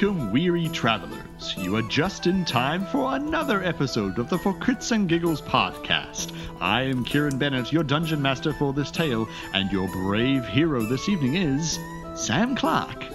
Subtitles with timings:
[0.00, 1.56] Welcome, weary travelers.
[1.56, 6.32] You are just in time for another episode of the For Crits and Giggles podcast.
[6.60, 11.08] I am Kieran Bennett, your dungeon master for this tale, and your brave hero this
[11.08, 11.80] evening is
[12.14, 13.06] Sam Clark.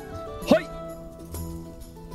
[0.49, 0.67] Hi!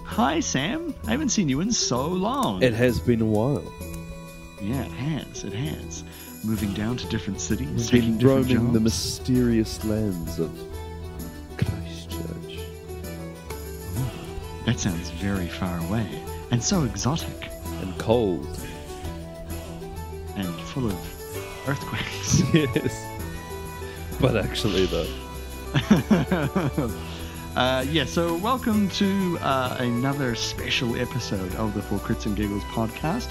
[0.05, 0.95] Hi, Sam.
[1.07, 2.63] I haven't seen you in so long.
[2.63, 3.73] It has been a while.
[4.61, 5.45] yeah, it has.
[5.45, 6.05] It has.
[6.45, 10.51] Moving down to different cities, We've taking been different roaming the mysterious lands of
[14.79, 16.07] That sounds very far away
[16.53, 17.51] and so exotic
[17.81, 18.47] And cold.
[20.37, 22.43] and full of earthquakes.
[22.55, 23.05] yes.
[24.21, 25.09] But actually, though.
[27.57, 32.63] uh, yeah, so welcome to uh, another special episode of the For Crits and Giggles
[32.67, 33.31] podcast.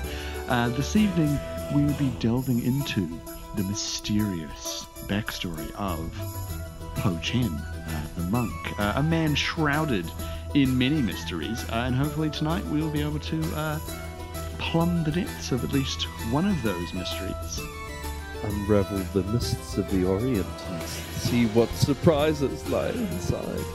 [0.49, 1.39] Uh, this evening,
[1.73, 3.07] we will be delving into
[3.55, 6.11] the mysterious backstory of
[6.95, 8.51] Po Chen, uh, the monk,
[8.81, 10.11] uh, a man shrouded
[10.53, 13.79] in many mysteries, uh, and hopefully tonight we will be able to uh,
[14.57, 17.59] plumb the depths of at least one of those mysteries.
[18.43, 23.65] Unravel the mists of the Orient and see what surprises lie inside.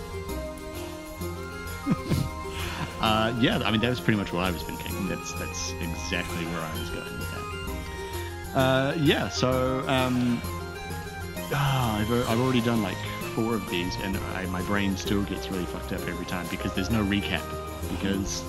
[3.03, 5.09] Uh, yeah, I mean that was pretty much what I was thinking.
[5.09, 8.59] That's that's exactly where I was going with that.
[8.61, 10.41] Uh, yeah, so um,
[11.53, 12.97] ah, I've I've already done like
[13.35, 16.75] four of these, and I, my brain still gets really fucked up every time because
[16.75, 17.43] there's no recap.
[17.91, 18.45] Because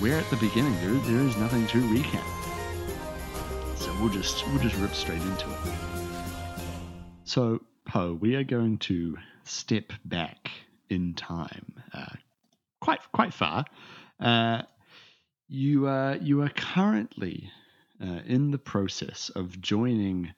[0.00, 0.74] we're at the beginning.
[0.80, 2.24] There there is nothing to recap.
[3.76, 5.74] So we'll just we'll just rip straight into it.
[7.24, 10.50] So Poe, we are going to step back
[10.90, 11.74] in time.
[11.92, 12.16] Uh,
[12.80, 13.64] quite quite far.
[14.20, 14.62] Uh,
[15.48, 17.50] you are you are currently
[18.02, 20.32] uh, in the process of joining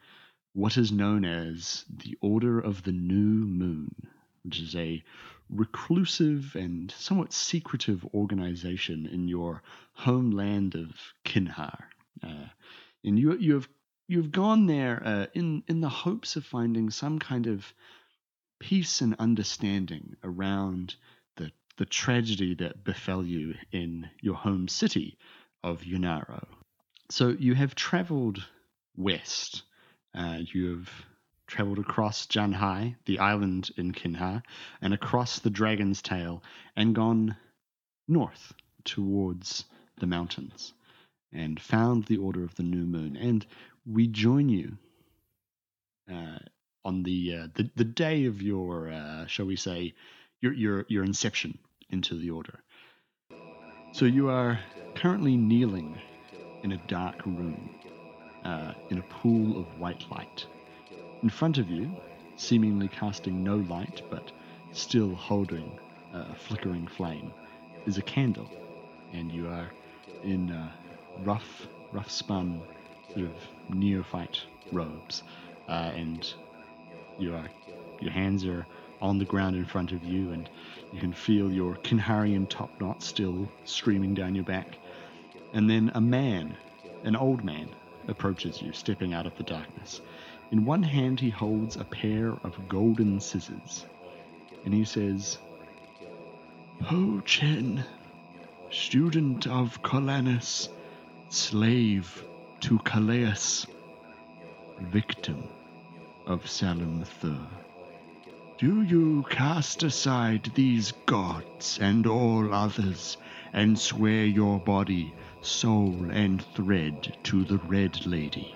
[0.59, 3.95] what is known as the Order of the New Moon,
[4.43, 5.01] which is a
[5.49, 10.91] reclusive and somewhat secretive organization in your homeland of
[11.25, 11.79] Kinhar.
[12.25, 12.49] Uh,
[13.05, 13.69] and you you have
[14.09, 17.73] you've gone there uh, in in the hopes of finding some kind of
[18.59, 20.97] peace and understanding around
[21.37, 25.19] the the tragedy that befell you in your home city
[25.63, 26.45] of Yunaro.
[27.11, 28.45] So you have traveled
[28.97, 29.63] west.
[30.15, 30.91] Uh, you have
[31.47, 34.43] traveled across Janhai, the island in Kinhar,
[34.81, 36.43] and across the Dragon's Tail,
[36.77, 37.37] and gone
[38.07, 38.53] north
[38.85, 39.65] towards
[39.99, 40.75] the mountains,
[41.33, 43.17] and found the Order of the New Moon.
[43.17, 43.47] And
[43.87, 44.79] we join you
[46.11, 46.39] uh,
[46.85, 49.95] on the, uh, the the day of your, uh, shall we say,
[50.41, 51.59] your your your inception
[51.91, 52.61] into the order.
[53.93, 54.61] So you are
[54.95, 55.99] currently kneeling
[56.63, 57.78] in a dark room,
[58.49, 60.47] uh, in a pool of white light.
[61.23, 61.91] In front of you,
[62.37, 64.33] seemingly casting no light but
[64.73, 65.71] still holding
[66.15, 67.31] a flickering flame,
[67.87, 68.49] is a candle,
[69.13, 69.71] and you are
[70.25, 70.71] in uh,
[71.25, 72.63] rough, rough spun,
[73.13, 74.41] sort of neophyte
[74.73, 75.23] robes,
[75.69, 76.33] uh, and
[77.19, 77.49] you are
[78.01, 78.67] your hands are
[79.03, 80.49] on the ground in front of you, and
[80.93, 84.79] you can feel your Kinharian top knot still streaming down your back.
[85.53, 86.57] And then a man,
[87.05, 87.69] an old man,
[88.09, 90.01] approaches you, stepping out of the darkness.
[90.51, 93.85] In one hand, he holds a pair of golden scissors,
[94.65, 95.39] and he says,
[96.81, 97.85] Po Chen,
[98.71, 100.69] student of Colanus,
[101.29, 102.25] slave
[102.61, 103.67] to Calais,
[104.81, 105.45] victim
[106.27, 107.47] of Thur.
[108.59, 113.17] Do you cast aside these gods and all others,
[113.53, 118.55] and swear your body, soul, and thread to the Red Lady?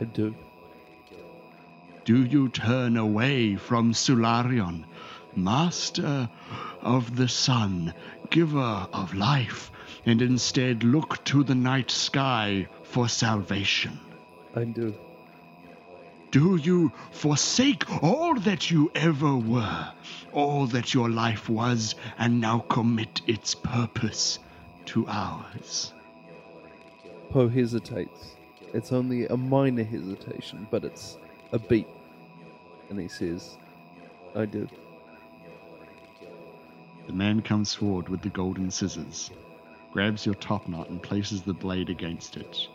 [0.00, 0.34] I do.
[2.04, 4.84] Do you turn away from Sularion,
[5.36, 6.28] master
[6.80, 7.94] of the sun,
[8.30, 9.70] giver of life,
[10.06, 14.00] and instead look to the night sky for salvation?
[14.56, 14.94] I do.
[16.30, 19.92] Do you forsake all that you ever were,
[20.32, 24.38] all that your life was, and now commit its purpose
[24.86, 25.92] to ours?
[27.30, 28.34] Poe hesitates.
[28.74, 31.16] It's only a minor hesitation, but it's
[31.52, 31.86] a beat.
[32.88, 33.56] And he says,
[34.34, 34.68] I do.
[37.06, 39.30] The man comes forward with the golden scissors,
[39.92, 42.66] grabs your top knot, and places the blade against it.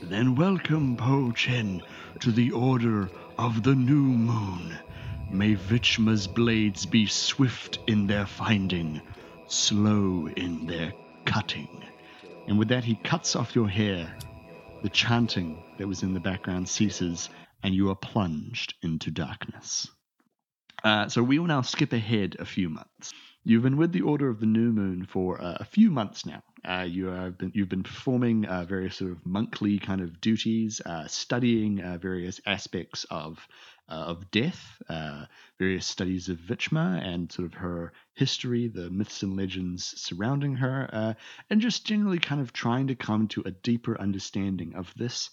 [0.00, 1.82] Then welcome, Po Chen,
[2.20, 4.76] to the Order of the New Moon.
[5.30, 9.00] May Vichma's blades be swift in their finding,
[9.46, 10.92] slow in their
[11.24, 11.68] cutting.
[12.46, 14.14] And with that, he cuts off your hair.
[14.82, 17.30] The chanting that was in the background ceases,
[17.62, 19.88] and you are plunged into darkness.
[20.82, 23.12] Uh, so we will now skip ahead a few months.
[23.44, 26.42] You've been with the Order of the New Moon for uh, a few months now.
[26.64, 30.80] Uh, you have been you've been performing uh, various sort of monthly kind of duties,
[30.86, 33.38] uh, studying uh, various aspects of
[33.88, 34.80] of death,
[35.58, 41.16] various studies of Vichma and sort of her history, the myths and legends surrounding her,
[41.50, 45.30] and just generally kind of trying to come to a deeper understanding of this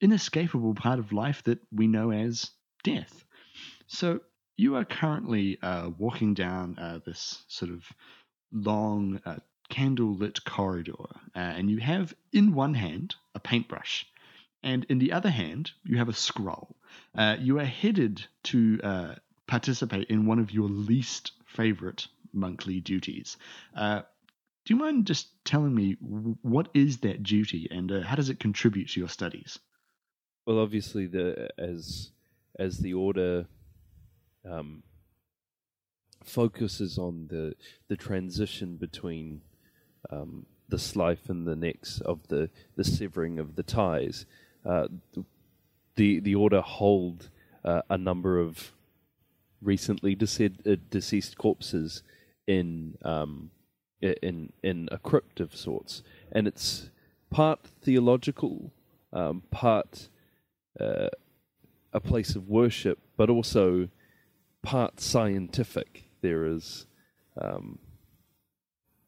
[0.00, 2.50] inescapable part of life that we know as
[2.82, 3.24] death.
[3.86, 4.20] So
[4.56, 7.84] you are currently uh, walking down uh, this sort of
[8.52, 9.36] long uh,
[9.68, 14.06] candle lit corridor, uh, and you have in one hand a paintbrush,
[14.62, 16.76] and in the other hand you have a scroll.
[17.14, 19.14] Uh, you are headed to uh,
[19.46, 23.36] participate in one of your least favorite monthly duties.
[23.76, 24.04] do
[24.66, 25.96] you mind just telling me
[26.42, 29.58] what is that duty and how does it contribute to your studies?
[30.46, 32.10] Well, obviously, the as
[32.58, 33.46] as the order
[34.48, 34.82] um,
[36.24, 37.54] focuses on the
[37.88, 39.42] the transition between
[40.10, 44.26] um, this life and the next of the the severing of the ties.
[44.64, 44.88] Uh,
[45.96, 47.30] the the order hold
[47.64, 48.72] uh, a number of
[49.62, 52.02] recently deceased, uh, deceased corpses
[52.46, 53.50] in um,
[54.00, 56.02] in in a crypt of sorts,
[56.32, 56.90] and it's
[57.30, 58.72] part theological,
[59.12, 60.08] um, part
[60.78, 61.08] uh,
[61.92, 63.88] a place of worship, but also
[64.62, 66.04] part scientific.
[66.22, 66.86] There is
[67.40, 67.78] um,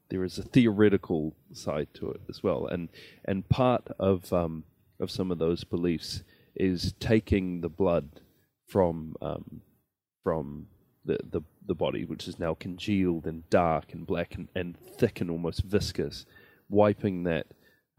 [0.08, 2.88] there is a theoretical side to it as well, and
[3.24, 4.64] and part of um,
[5.02, 6.22] of some of those beliefs
[6.54, 8.20] is taking the blood
[8.66, 9.60] from um,
[10.22, 10.66] from
[11.04, 15.20] the, the the body, which is now congealed and dark and black and, and thick
[15.20, 16.24] and almost viscous,
[16.68, 17.46] wiping that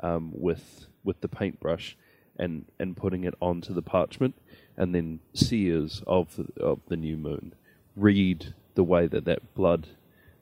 [0.02, 1.98] um, with with the paintbrush
[2.38, 4.36] and and putting it onto the parchment,
[4.78, 7.54] and then seers of the, of the new moon
[7.96, 9.88] read the way that that blood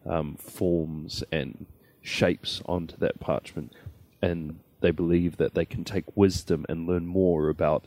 [0.05, 1.65] um, forms and
[2.01, 3.73] shapes onto that parchment,
[4.21, 7.85] and they believe that they can take wisdom and learn more about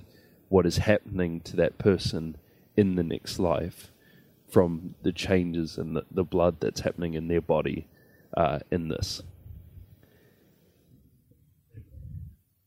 [0.48, 2.36] what is happening to that person
[2.76, 3.90] in the next life
[4.48, 7.86] from the changes in the, the blood that's happening in their body
[8.36, 9.22] uh, in this.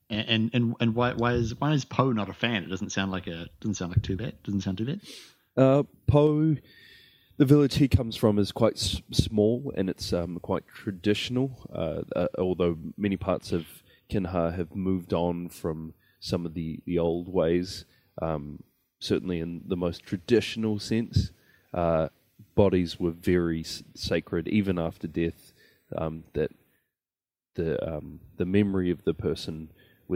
[0.10, 2.64] And and and why why is why is Poe not a fan?
[2.64, 4.42] It doesn't sound like a doesn't sound like too bad.
[4.44, 5.02] Doesn't sound too bad.
[5.58, 6.56] Uh, Poe,
[7.36, 11.52] the village he comes from is quite s- small and it's um, quite traditional.
[11.74, 13.66] Uh, uh, although many parts of
[14.10, 17.86] Kinhar have moved on from some of the the old ways,
[18.22, 18.64] um,
[19.00, 21.32] certainly in the most traditional sense,
[21.74, 22.10] uh,
[22.56, 25.54] bodies were very sacred even after death.
[25.96, 26.52] Um, that
[27.56, 29.70] the um, the memory of the person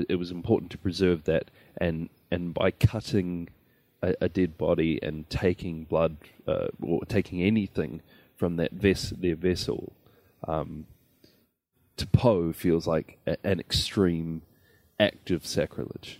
[0.07, 3.49] it was important to preserve that, and and by cutting
[4.01, 6.17] a, a dead body and taking blood
[6.47, 8.01] uh, or taking anything
[8.35, 9.93] from that ves- their vessel,
[10.47, 10.85] um,
[12.01, 14.41] to Poe feels like a, an extreme
[14.99, 16.19] act of sacrilege.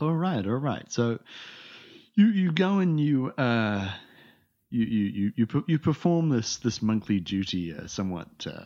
[0.00, 0.90] All right, all right.
[0.90, 1.18] So
[2.14, 3.90] you you go and you uh,
[4.70, 8.64] you you you you perform this this monthly duty uh, somewhat uh,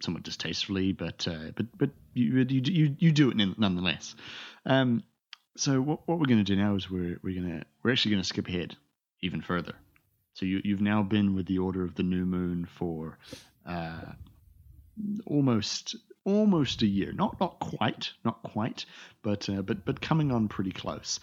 [0.00, 4.14] somewhat distastefully, but uh, but but you you you, you do it nonetheless.
[4.64, 5.02] Um,
[5.56, 8.22] so what what we're going to do now is we're we're gonna we're actually going
[8.22, 8.76] to skip ahead
[9.20, 9.74] even further.
[10.36, 13.18] So you you've now been with the Order of the New Moon for
[13.66, 14.12] uh,
[15.26, 17.12] almost almost a year.
[17.12, 18.86] Not not quite, not quite,
[19.22, 21.18] but uh, but but coming on pretty close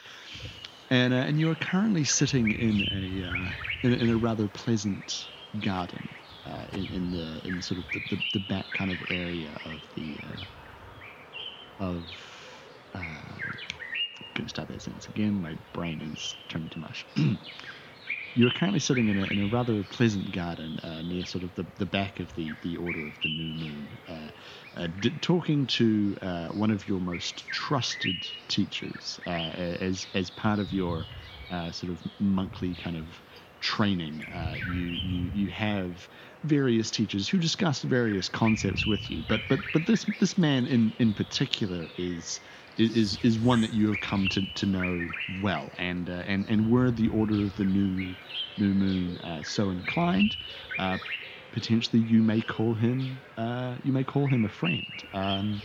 [0.90, 3.52] and uh, and you are currently sitting in a uh,
[3.82, 5.30] in, in, a rather pleasant
[5.60, 6.08] garden
[6.46, 9.82] uh, in, in, the in sort of the, the, the, back kind of area of
[9.96, 10.44] the uh,
[11.80, 12.06] of
[12.94, 13.52] uh,
[14.36, 15.42] gonna start that sentence again.
[15.42, 17.06] My brain is turning to mush.
[18.36, 21.54] you are currently sitting in a, in a rather pleasant garden uh, near sort of
[21.56, 24.30] the, the back of the, the Order of the New Moon, uh,
[24.76, 30.60] uh, d- talking to uh, one of your most trusted teachers uh, as, as part
[30.60, 31.08] of your
[31.72, 33.22] sort of monthly kind of
[33.60, 34.26] training.
[34.66, 36.10] You, you, you have
[36.44, 40.94] various teachers who discuss various concepts with you, but, but, but this, this man in,
[41.00, 42.40] in particular is
[42.78, 45.08] is is one that you have come to, to know
[45.42, 48.16] well, and uh, and and were the Order of the New
[48.58, 50.36] New Moon uh, so inclined,
[50.80, 50.98] uh,
[51.54, 54.86] potentially you may call him uh, you may call him a friend.
[55.14, 55.62] Um,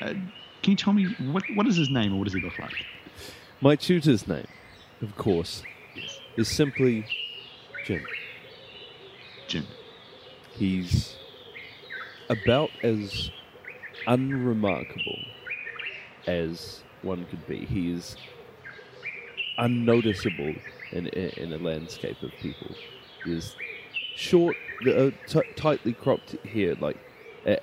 [0.00, 0.14] uh,
[0.62, 2.84] can you tell me what what is his name or what does he look like?
[3.60, 4.48] My tutor's name,
[5.02, 5.62] of course,
[5.94, 6.20] yes.
[6.36, 7.06] is simply
[7.84, 8.04] Jin.
[9.46, 9.66] Jin.
[10.52, 11.16] He's
[12.28, 13.30] about as
[14.06, 15.18] unremarkable
[16.26, 17.64] as one could be.
[17.64, 18.16] He is
[19.58, 20.54] unnoticeable
[20.92, 22.74] in, in, in a landscape of people.
[23.24, 23.56] There's
[24.14, 24.56] short,
[24.86, 26.98] uh, t- tightly cropped hair, like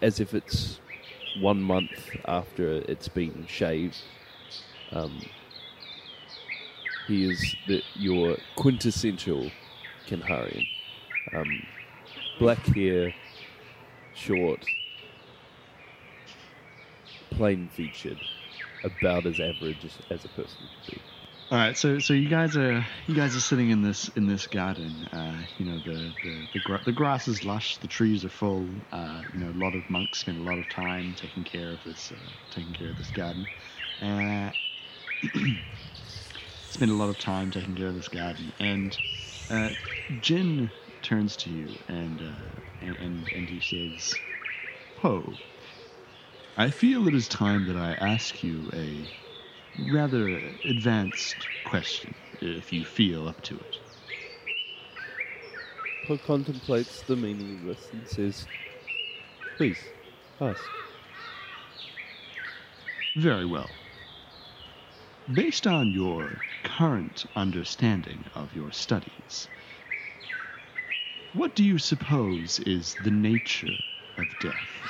[0.01, 0.79] as if it's
[1.39, 1.91] one month
[2.25, 3.98] after it's been shaved.
[4.91, 5.22] Um,
[7.08, 9.51] he is the, your quintessential
[10.08, 10.65] Kinharian.
[11.34, 11.65] Um,
[12.39, 13.13] black hair,
[14.13, 14.63] short,
[17.32, 18.20] plain featured,
[18.83, 21.05] about as average as, as a person could be.
[21.51, 24.47] All right, so so you guys are you guys are sitting in this in this
[24.47, 25.07] garden.
[25.13, 28.87] Uh, you know the the the, the grass is lush, the trees are full.
[28.91, 31.83] Uh, you know a lot of monks spend a lot of time taking care of
[31.83, 33.49] this uh, taking care of this garden.
[34.01, 34.51] Uh,
[36.69, 38.99] spend a lot of time taking care of this garden, and
[39.49, 39.69] uh,
[40.19, 40.71] Jin
[41.03, 44.21] turns to you and uh, and, and and he says,
[44.97, 45.39] "Ho,
[46.55, 49.13] I feel it is time that I ask you a."
[49.75, 53.77] rather advanced question, if you feel up to it.
[56.03, 58.48] Poe contemplates the meaning of this and says,
[59.57, 59.93] Please,
[60.39, 60.72] ask.
[63.15, 63.79] Very well.
[65.33, 69.50] Based on your current understanding of your studies,
[71.31, 73.86] what do you suppose is the nature
[74.17, 74.88] of death?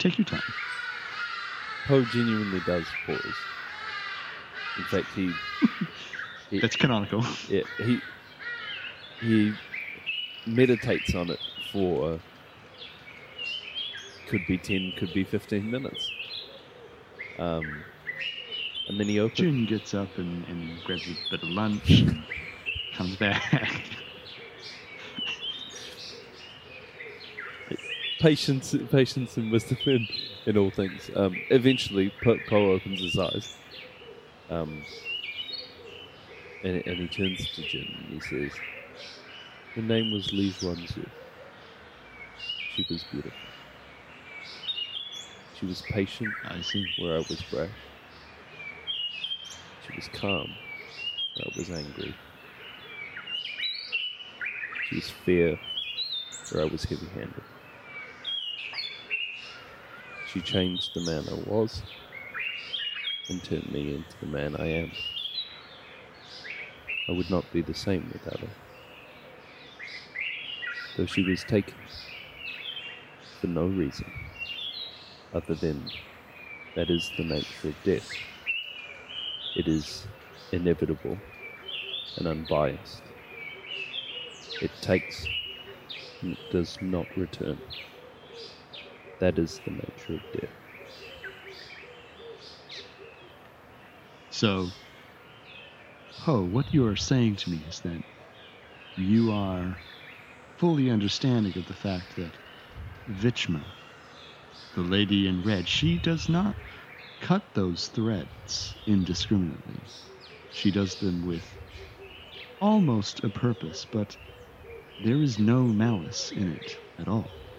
[0.00, 0.42] Take your time.
[1.86, 3.20] Poe genuinely does pause.
[4.78, 5.30] In fact, he.
[6.48, 7.22] he That's canonical.
[7.48, 8.00] yeah, he.
[9.20, 9.52] He
[10.46, 11.38] meditates on it
[11.70, 12.18] for.
[14.28, 16.10] Could be 10, could be 15 minutes.
[17.38, 17.82] Um,
[18.88, 19.38] and then he opens.
[19.38, 22.22] Jin gets up and, and grabs a bit of lunch and
[22.94, 23.82] comes back.
[28.20, 30.08] patience, patience, and wisdom in,
[30.46, 31.10] in all things.
[31.16, 32.38] Um, eventually, Po
[32.72, 33.56] opens his eyes,
[34.50, 34.82] um,
[36.62, 38.52] and, and he turns to Jin and he says,
[39.74, 41.08] "Her name was Li Zhuanzu.
[42.76, 43.32] She was beautiful.
[45.58, 46.86] She was patient I see.
[46.98, 47.70] where I was brash.
[49.86, 50.54] She was calm
[51.34, 52.14] where I was angry.
[54.88, 55.58] She was fair
[56.52, 57.42] where I was heavy-handed."
[60.32, 61.82] She changed the man I was
[63.28, 64.92] and turned me into the man I am.
[67.08, 68.54] I would not be the same without her.
[70.96, 71.74] Though she was taken
[73.40, 74.12] for no reason
[75.34, 75.90] other than
[76.76, 78.20] that is the nature of death.
[79.56, 80.06] It is
[80.52, 81.18] inevitable
[82.18, 83.02] and unbiased.
[84.62, 85.26] It takes
[86.22, 87.60] and it does not return.
[89.20, 90.56] That is the nature of death.
[94.30, 94.74] So,
[96.20, 98.04] Ho, what you are saying to me is that
[98.96, 99.82] you are
[100.58, 102.38] fully understanding of the fact that
[103.08, 103.74] Vichma,
[104.74, 106.56] the lady in red, she does not
[107.20, 109.92] cut those threads indiscriminately.
[110.50, 111.58] She does them with
[112.60, 114.18] almost a purpose, but
[114.98, 117.49] there is no malice in it at all.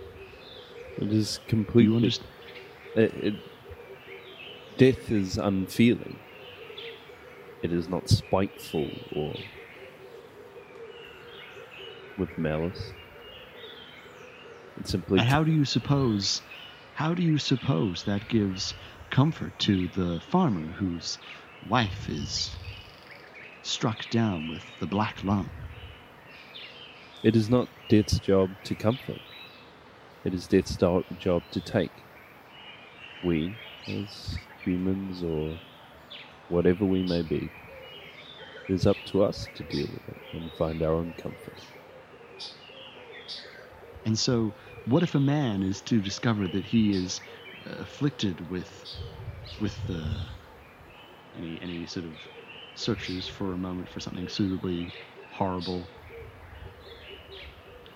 [0.98, 1.96] It is You completely.
[1.96, 2.30] understand?
[2.96, 3.34] It, it,
[4.78, 6.18] death is unfeeling.
[7.62, 9.36] It is not spiteful or
[12.18, 12.94] with malice.
[14.80, 16.42] It simply And how do you suppose
[16.96, 18.74] how do you suppose that gives
[19.10, 21.18] comfort to the farmer whose
[21.70, 22.52] wife is
[23.64, 25.50] struck down with the black lung?
[27.24, 29.20] It is not death's job to comfort.
[30.24, 30.78] It is death's
[31.18, 32.06] job to take.
[33.22, 33.56] We,
[33.88, 35.60] as humans or
[36.48, 37.52] whatever we may be,
[38.68, 41.60] it is up to us to deal with it and find our own comfort.
[44.06, 47.22] And so, what if a man is to discover that he is
[47.66, 48.86] uh, afflicted with
[49.60, 50.28] with the
[51.36, 52.28] any any sort of
[52.76, 54.94] searches for a moment for something suitably
[55.30, 55.90] horrible,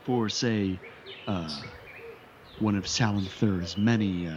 [0.04, 0.82] for say,
[1.28, 1.64] uh,
[2.60, 4.34] one of Salamthur's many uh,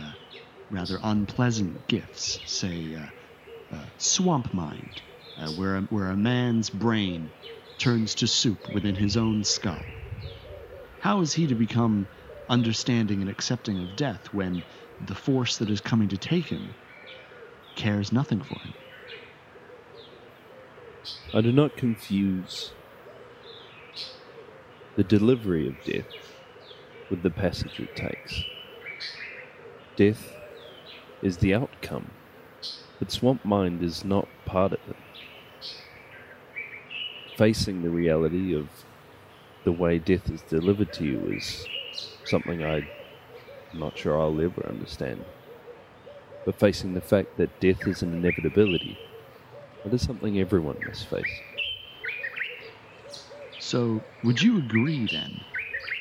[0.71, 5.01] rather unpleasant gifts, say, uh, uh, swamp mind,
[5.41, 7.31] uh, where a, where a man's brain
[7.79, 9.79] turns to soup within his own skull.
[11.01, 12.09] How is he to become
[12.49, 14.63] understanding and accepting of death when
[15.07, 16.75] the force that is coming to take him
[17.77, 18.75] cares nothing for him?
[21.33, 22.73] I do not confuse
[24.97, 26.28] the delivery of death
[27.11, 28.45] with the passage it takes.
[29.97, 30.37] Death
[31.23, 32.13] is the outcome
[32.99, 34.97] But Swamp Mind is not part of it.
[37.37, 38.69] Facing the reality of
[39.65, 41.71] the way death is delivered to you is
[42.25, 42.89] something I'm
[43.73, 45.25] not sure I'll ever understand.
[46.45, 48.99] But facing the fact that death is an inevitability,
[49.85, 51.43] that is something everyone must face.
[53.61, 55.45] So, would you agree then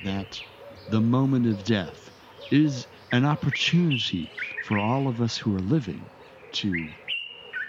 [0.04, 0.42] that
[0.90, 2.10] the moment of death
[2.52, 4.30] is an opportunity
[4.64, 6.06] for all of us who are living
[6.54, 6.88] to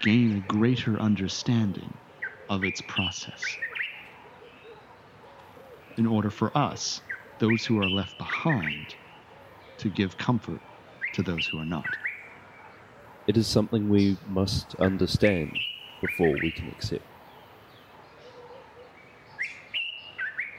[0.00, 1.92] gain a greater understanding
[2.48, 3.58] of its process?
[5.96, 7.00] In order for us,
[7.38, 8.94] those who are left behind,
[9.78, 10.60] to give comfort
[11.14, 11.96] to those who are not.
[13.26, 15.58] It is something we must understand
[16.00, 17.04] before we can accept.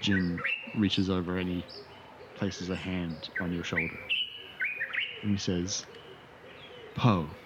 [0.01, 0.39] Jin
[0.75, 1.65] reaches over and he
[2.39, 4.01] places a hand on your shoulder.
[5.21, 5.85] And he says,
[6.95, 7.37] Poe,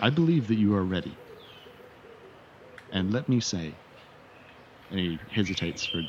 [0.00, 1.20] I believe that you are ready.
[2.92, 3.80] And let me say,
[4.90, 6.04] and he hesitates for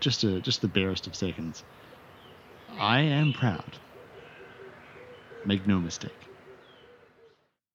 [0.00, 1.64] just a, just the barest of seconds.
[2.68, 3.78] I am proud.
[5.44, 6.30] Make no mistake.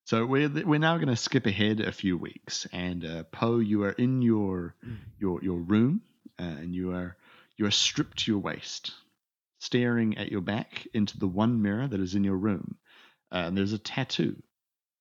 [0.05, 3.83] So we're we're now going to skip ahead a few weeks, and uh, Poe, you
[3.83, 4.75] are in your
[5.19, 6.01] your your room,
[6.39, 7.17] uh, and you are
[7.59, 8.93] you are stripped to your waist,
[9.59, 12.77] staring at your back into the one mirror that is in your room,
[13.31, 14.41] uh, and there's a tattoo,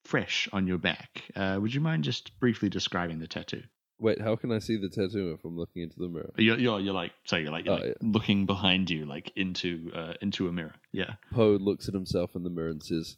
[0.05, 1.23] fresh on your back.
[1.37, 3.63] Uh, would you mind just briefly describing the tattoo?
[4.01, 6.31] Wait, how can I see the tattoo if I'm looking into the mirror?
[6.37, 7.95] You're you're, you're like so you're like, you're Oh, like yeah.
[8.09, 10.75] looking behind you, like into uh, into a mirror.
[10.93, 11.15] Yeah.
[11.33, 13.17] Poe looks at himself in the mirror and says,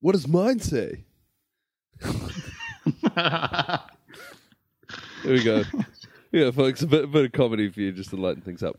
[0.00, 1.04] What does mine say?
[5.22, 5.62] Here we go.
[6.36, 8.78] yeah, folks, a bit, a bit of comedy for you just to lighten things up.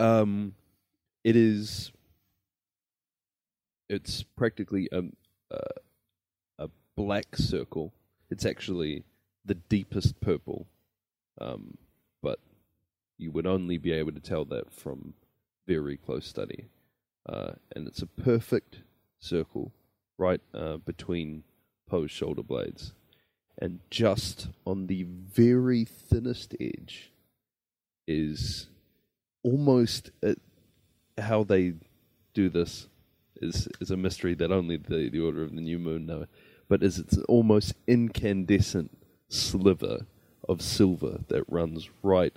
[0.00, 0.54] Um,
[1.22, 1.92] it is.
[3.88, 5.02] It's practically a,
[5.52, 5.60] a
[6.58, 7.92] a black circle.
[8.28, 9.04] It's actually
[9.44, 10.66] the deepest purple,
[11.40, 11.78] um,
[12.24, 12.40] but
[13.18, 15.14] you would only be able to tell that from
[15.68, 16.64] very close study.
[17.28, 18.78] Uh, and it's a perfect
[19.20, 19.72] circle
[20.18, 21.44] right uh, between
[21.88, 22.94] Poe's shoulder blades.
[23.58, 27.12] And just on the very thinnest edge
[28.06, 28.68] is
[29.42, 30.10] almost
[31.18, 31.74] how they
[32.34, 32.88] do this
[33.40, 36.26] is is a mystery that only the, the Order of the New Moon know.
[36.68, 38.90] But is it's an almost incandescent
[39.28, 40.06] sliver
[40.48, 42.34] of silver that runs right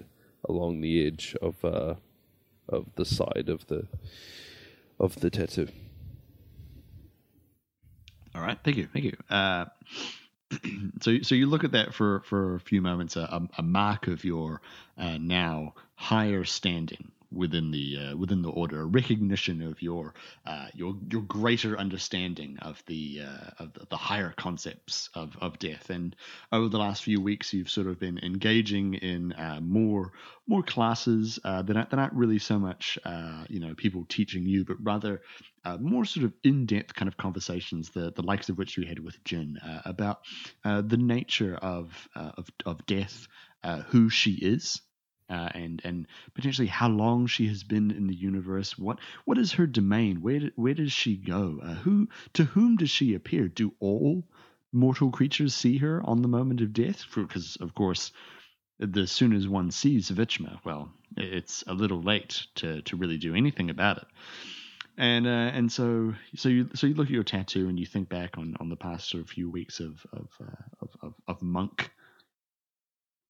[0.47, 1.95] along the edge of uh,
[2.67, 3.87] of the side of the
[4.99, 5.69] of the tattoo.
[8.35, 9.17] All right, thank you, thank you.
[9.29, 9.65] Uh,
[11.01, 14.23] so, so you look at that for for a few moments, a, a, mark of
[14.23, 14.61] your
[14.97, 20.13] uh, now higher standing within the uh, within the order, a recognition of your
[20.45, 25.89] uh, your your greater understanding of the uh, of the, higher concepts of, of death.
[25.89, 26.15] And
[26.51, 30.13] over the last few weeks, you've sort of been engaging in uh, more
[30.47, 34.65] more classes uh, that aren't, aren't really so much uh, you know people teaching you,
[34.65, 35.21] but rather
[35.65, 38.99] uh, more sort of in-depth kind of conversations, the the likes of which we had
[38.99, 40.21] with Jin uh, about
[40.63, 43.27] uh, the nature of uh, of of death,
[43.87, 44.81] who she is,
[45.29, 48.77] uh, and and potentially how long she has been in the universe.
[48.77, 50.21] What what is her domain?
[50.21, 51.59] Where do- where does she go?
[51.61, 53.47] Uh, who to whom does she appear?
[53.47, 54.27] Do all
[54.71, 57.05] mortal creatures see her on the moment of death?
[57.15, 58.11] Because of course.
[58.95, 63.35] As soon as one sees Vichma, well, it's a little late to, to really do
[63.35, 64.05] anything about it
[64.97, 68.09] and uh, and so so you so you look at your tattoo and you think
[68.09, 71.41] back on, on the past sort of few weeks of of, uh, of of of
[71.41, 71.89] monk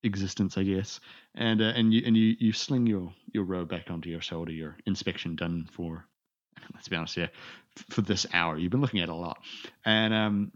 [0.03, 0.99] existence, I guess,
[1.35, 4.51] and uh, and you and you, you sling your your robe back onto your shoulder.
[4.51, 6.05] Your inspection done for
[6.73, 7.27] let's be honest, yeah,
[7.89, 8.57] for this hour.
[8.57, 9.39] You've been looking at a lot,
[9.85, 10.51] and um.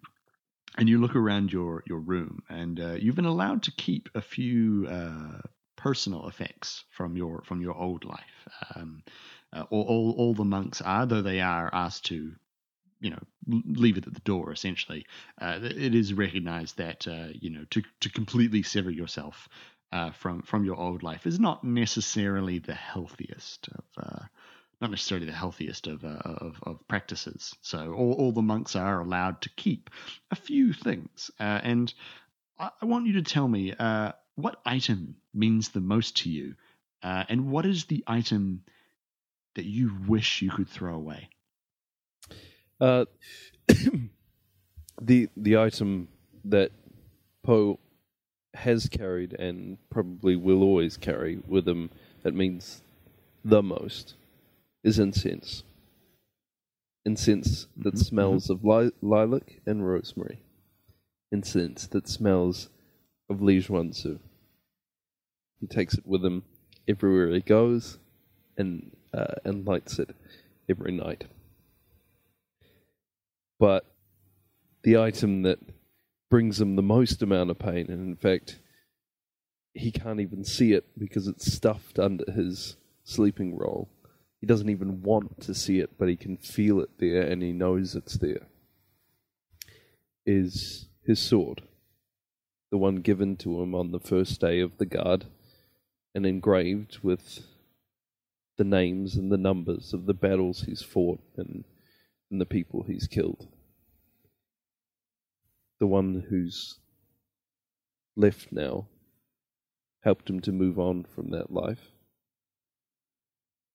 [0.76, 4.22] And you look around your, your room, and uh, you've been allowed to keep a
[4.22, 5.40] few uh,
[5.76, 8.48] personal effects from your from your old life.
[8.74, 9.04] Um,
[9.56, 12.32] uh, all, all all the monks are, though they are asked to,
[13.04, 14.54] you know, leave it at the door.
[14.54, 15.06] Essentially,
[15.40, 19.50] uh, it is recognised that uh, you know to to completely sever yourself
[19.92, 23.86] uh, from from your old life is not necessarily the healthiest of.
[23.98, 24.26] Uh,
[24.82, 27.56] not necessarily the healthiest of, uh, of of practices.
[27.62, 29.90] So all, all the monks are allowed to keep
[30.30, 31.94] a few things, uh, and
[32.60, 33.74] I, I want you to tell me
[34.36, 36.56] what item means the most to you,
[37.02, 38.64] and what is the item
[39.56, 41.30] that you wish you could throw away?
[42.84, 43.06] Uh,
[45.02, 46.08] the the item
[46.46, 46.72] that
[47.44, 47.80] Poe
[48.56, 51.90] has carried and probably will always carry with him
[52.24, 52.82] that means
[53.46, 54.16] the most
[54.84, 55.64] is incense.
[57.06, 60.40] incense that Mhm, smells of li- lilac and rosemary,
[61.32, 62.70] incense that smells
[63.30, 64.20] of Lijuansu.
[65.62, 66.44] He takes it with him
[66.88, 68.00] everywhere he goes,
[68.58, 70.16] and uh, and lights it
[70.70, 71.26] every night.
[73.60, 73.86] But
[74.84, 75.60] the item that
[76.30, 78.60] brings him the most amount of pain, and in fact,
[79.74, 83.90] he can't even see it because it's stuffed under his sleeping roll.
[84.40, 87.54] He doesn't even want to see it, but he can feel it there and he
[87.54, 88.48] knows it's there.
[90.26, 91.64] Is his sword,
[92.72, 95.26] the one given to him on the first day of the guard
[96.14, 97.46] and engraved with
[98.58, 101.64] the names and the numbers of the battles he's fought and,
[102.34, 103.48] and the people he's killed.
[105.80, 106.80] The one who's
[108.16, 108.88] left now
[110.02, 111.92] helped him to move on from that life.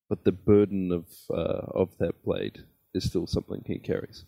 [0.09, 4.25] But the burden of uh, of that blade is still something he carries.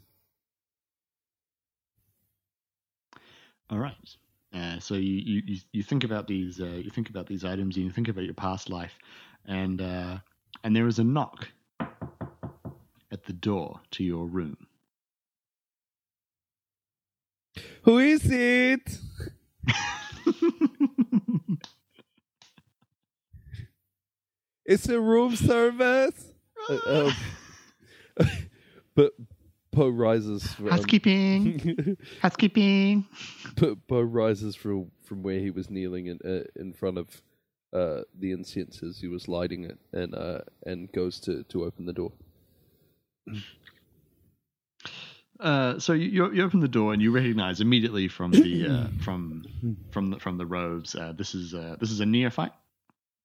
[3.70, 4.16] All right.
[4.52, 7.84] Uh, so you, you, you- think about these uh, you think about these items and
[7.84, 8.98] you think about your past life,
[9.46, 10.18] and uh,
[10.64, 11.48] and there is a knock
[13.12, 14.66] at the door to your room.
[17.82, 18.98] Who is it?
[24.70, 26.32] It's a room service.
[26.68, 27.10] Uh,
[28.18, 28.28] um,
[28.94, 29.14] but
[29.72, 33.04] Poe rises from Housekeeping, housekeeping.
[33.56, 37.20] Po, Poe rises from from where he was kneeling in uh, in front of
[37.72, 41.86] uh, the incense as he was lighting it, and uh, and goes to, to open
[41.86, 42.12] the door.
[45.38, 49.42] Uh, so you, you open the door and you recognize immediately from the uh, from
[49.90, 50.94] from the from the robes.
[50.94, 52.52] Uh, this is uh, this is a neophyte.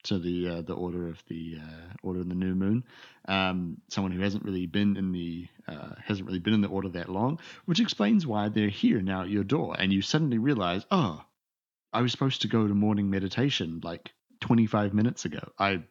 [0.05, 2.83] So the uh, the order of the uh, order of the new moon.
[3.27, 6.89] Um, someone who hasn't really been in the uh, hasn't really been in the order
[6.89, 9.75] that long, which explains why they're here now at your door.
[9.77, 11.21] And you suddenly realize, oh,
[11.91, 15.51] I was supposed to go to morning meditation like 25 minutes ago.
[15.57, 15.83] I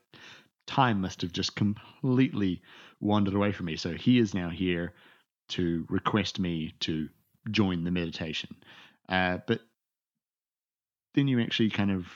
[0.67, 2.63] time must have just completely
[3.05, 3.77] wandered away from me.
[3.77, 4.95] So he is now here
[5.51, 7.09] to request me to
[7.51, 8.57] join the meditation.
[9.09, 9.61] Uh, but
[11.15, 12.07] then you actually kind of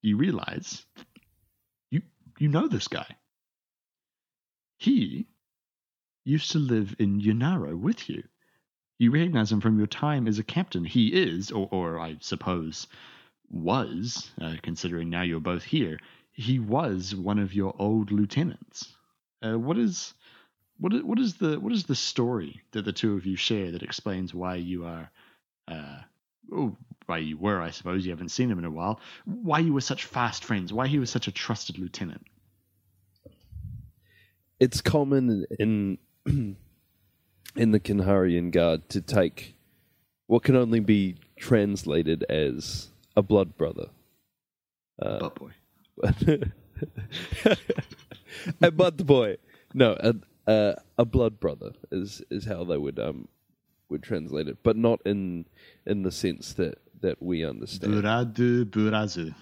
[0.00, 0.84] you realize
[1.90, 2.02] you
[2.38, 3.06] you know this guy.
[4.78, 5.28] He
[6.24, 8.24] used to live in Yunaro with you.
[8.98, 10.84] You recognize him from your time as a captain.
[10.84, 12.86] He is, or, or I suppose
[13.50, 15.98] was, uh, considering now you're both here,
[16.32, 18.96] he was one of your old lieutenants.
[19.42, 20.14] Uh, what is
[20.78, 23.72] what is, what is the what is the story that the two of you share
[23.72, 25.10] that explains why you are
[25.68, 25.98] uh,
[26.52, 26.76] oh,
[27.06, 29.80] why you were I suppose you haven't seen him in a while why you were
[29.80, 32.26] such fast friends why he was such a trusted lieutenant
[34.60, 36.56] It's common in in
[37.70, 39.54] the Kinharian Guard to take
[40.26, 43.88] what can only be translated as a blood brother.
[45.00, 45.50] Uh, butt boy
[48.62, 49.36] a blood boy.
[49.74, 50.14] No, a,
[50.46, 53.28] a a blood brother is is how they would um
[53.88, 55.46] would translate it, but not in
[55.86, 57.94] in the sense that that we understand.
[57.94, 59.34] Buradu Burazu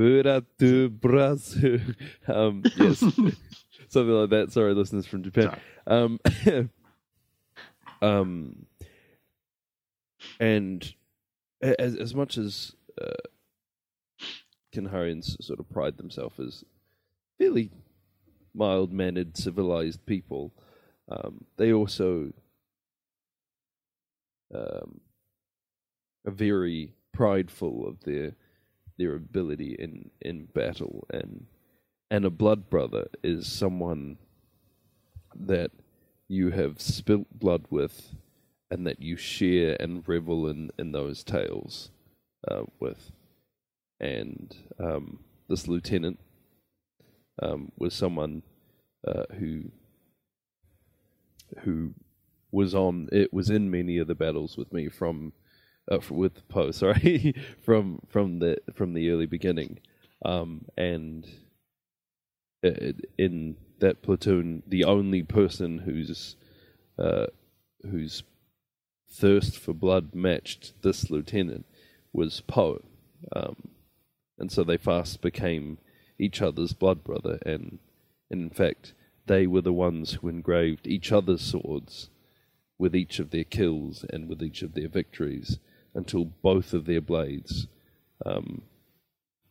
[0.00, 1.94] Bura do brazu.
[2.26, 3.00] Um, yes,
[3.88, 4.50] something like that.
[4.50, 5.58] Sorry, listeners from Japan.
[5.86, 6.18] Um,
[8.02, 8.66] um,
[10.38, 10.94] and
[11.60, 13.12] as as much as uh,
[14.72, 16.64] Kinharians sort of pride themselves as
[17.38, 17.70] fairly
[18.54, 20.52] mild mannered, civilized people,
[21.10, 22.32] um, they also
[24.54, 25.00] um,
[26.26, 28.32] are very prideful of their
[28.98, 31.46] their ability in, in battle and
[32.10, 34.18] and a blood brother is someone
[35.34, 35.70] that
[36.28, 38.14] you have spilt blood with
[38.70, 41.90] and that you share and revel in, in those tales
[42.48, 43.12] uh, with.
[43.98, 46.18] And um, this lieutenant
[47.40, 48.42] um, was someone
[49.06, 49.64] uh, who
[51.60, 51.94] who
[52.52, 55.32] was on it was in many of the battles with me from
[55.90, 59.80] uh, with Poe, sorry, from from the from the early beginning,
[60.24, 61.26] um, and
[63.18, 66.36] in that platoon, the only person whose
[66.98, 67.26] uh,
[67.82, 68.22] whose
[69.10, 71.66] thirst for blood matched this lieutenant
[72.12, 72.82] was Poe,
[73.34, 73.56] um,
[74.38, 75.78] and so they fast became
[76.20, 77.78] each other's blood brother, and,
[78.30, 78.94] and in fact,
[79.26, 82.10] they were the ones who engraved each other's swords
[82.78, 85.58] with each of their kills and with each of their victories
[85.94, 87.66] until both of their blades
[88.24, 88.62] um,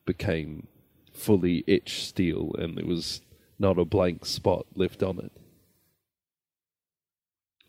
[0.06, 0.68] became
[1.14, 3.22] fully etched steel and there was
[3.60, 5.32] not a blank spot left on it.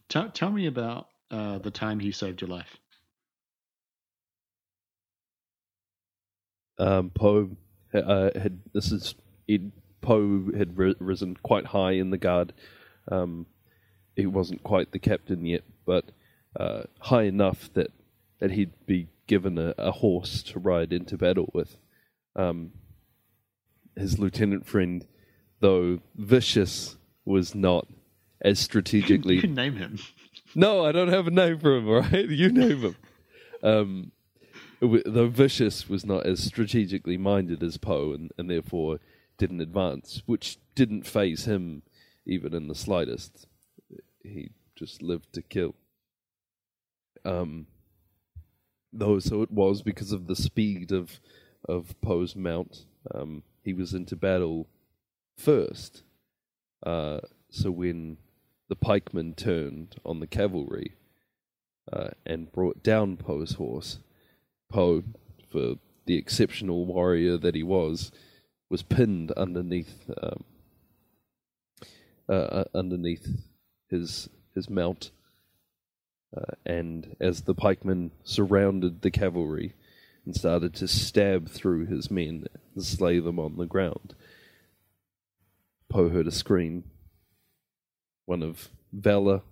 [0.08, 2.78] Tell, tell me about uh, the time he saved your life.
[6.78, 7.50] Um, Poe
[7.94, 9.14] uh, had this is
[9.48, 9.62] it,
[10.00, 12.52] Poe had ri- risen quite high in the guard.
[13.10, 13.46] Um,
[14.16, 16.04] he wasn't quite the captain yet, but
[16.58, 17.90] uh, high enough that
[18.38, 21.76] that he'd be given a, a horse to ride into battle with.
[22.34, 22.72] Um,
[23.96, 25.06] his lieutenant friend,
[25.60, 27.86] though vicious, was not
[28.40, 29.34] as strategically.
[29.36, 29.98] you can name him.
[30.54, 31.88] No, I don't have a name for him.
[31.88, 32.96] All right, you name him.
[33.62, 34.12] Um,
[34.80, 38.98] though vicious was not as strategically minded as Poe, and, and therefore
[39.38, 41.82] didn't advance, which didn't faze him
[42.26, 43.46] even in the slightest.
[44.22, 45.74] He just lived to kill.
[47.24, 47.66] Um,
[48.92, 51.20] though, so it was because of the speed of
[51.68, 52.84] of Poe's mount.
[53.14, 54.66] Um, he was into battle
[55.36, 56.02] first.
[56.84, 58.16] Uh, so when
[58.68, 60.94] the pikemen turned on the cavalry
[61.92, 63.98] uh, and brought down Poe's horse,
[64.70, 65.02] Poe,
[65.50, 65.74] for
[66.06, 68.10] the exceptional warrior that he was,
[68.70, 70.44] was pinned underneath um,
[72.28, 73.26] uh, uh, underneath
[73.90, 75.10] his his mount.
[76.36, 79.74] Uh, and as the pikemen surrounded the cavalry
[80.24, 84.14] and started to stab through his men and slay them on the ground,
[85.88, 86.84] Poe heard a scream,
[88.26, 89.42] one of valor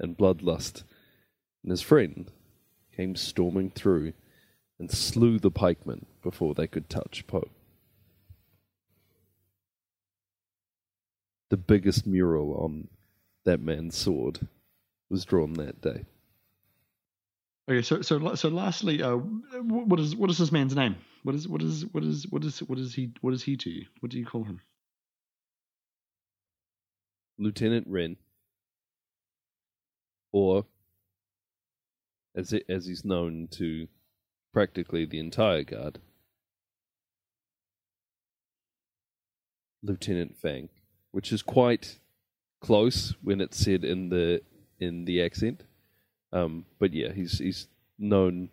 [0.00, 0.82] and bloodlust,
[1.62, 2.32] and his friend
[2.96, 4.12] came storming through
[4.78, 7.50] and slew the pikemen before they could touch Poe.
[11.50, 12.88] The biggest mural on
[13.44, 14.48] that man's sword
[15.08, 16.04] was drawn that day.
[17.70, 20.96] Okay, so so so lastly, uh, what is what is this man's name?
[21.22, 23.70] What is what is what is what is what is he what is he to
[23.70, 23.86] you?
[24.00, 24.60] What do you call him?
[27.38, 28.16] Lieutenant Ren,
[30.32, 30.66] or
[32.34, 33.88] as it, as he's known to
[34.54, 35.98] practically the entire guard,
[39.82, 40.70] Lieutenant Fang,
[41.10, 41.98] which is quite
[42.60, 44.40] close when it's said in the
[44.78, 45.64] in the accent.
[46.32, 47.66] Um, but yeah, he's he's
[47.98, 48.48] known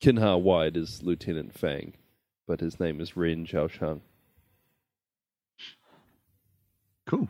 [0.00, 1.94] Kinhar wide as Lieutenant Fang,
[2.46, 4.02] but his name is Ren Xiaoshang.
[7.06, 7.28] Cool.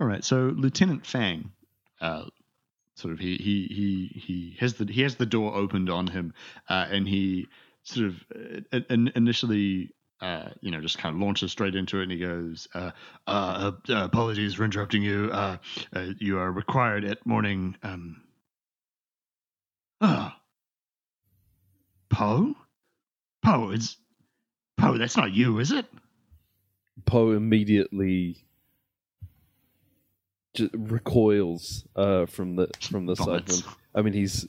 [0.00, 0.24] All right.
[0.24, 1.52] So Lieutenant Fang,
[2.00, 2.24] uh,
[3.00, 6.34] sort of he he he he has the he has the door opened on him,
[6.68, 7.48] uh, and he
[7.82, 8.24] sort of
[8.72, 9.94] uh, in, initially.
[10.22, 12.90] Uh, you know, just kind of launches straight into it, and he goes, uh,
[13.26, 15.32] uh, "Apologies for interrupting you.
[16.18, 18.22] You are required at morning." Um,
[20.02, 20.38] ah,
[22.10, 22.54] Poe,
[23.42, 23.96] Poe, it's
[24.76, 24.98] Poe.
[24.98, 25.86] That's not you, is it?
[27.06, 28.44] Poe immediately
[30.54, 33.60] just recoils uh, from the from the Vomits.
[33.60, 33.72] him.
[33.94, 34.48] I mean, he's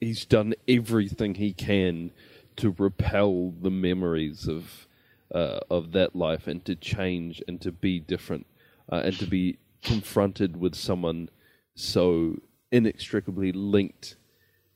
[0.00, 2.10] he's done everything he can
[2.56, 4.86] to repel the memories of
[5.34, 8.46] uh, of that life and to change and to be different
[8.90, 11.28] uh, and to be confronted with someone
[11.74, 12.36] so
[12.72, 14.16] inextricably linked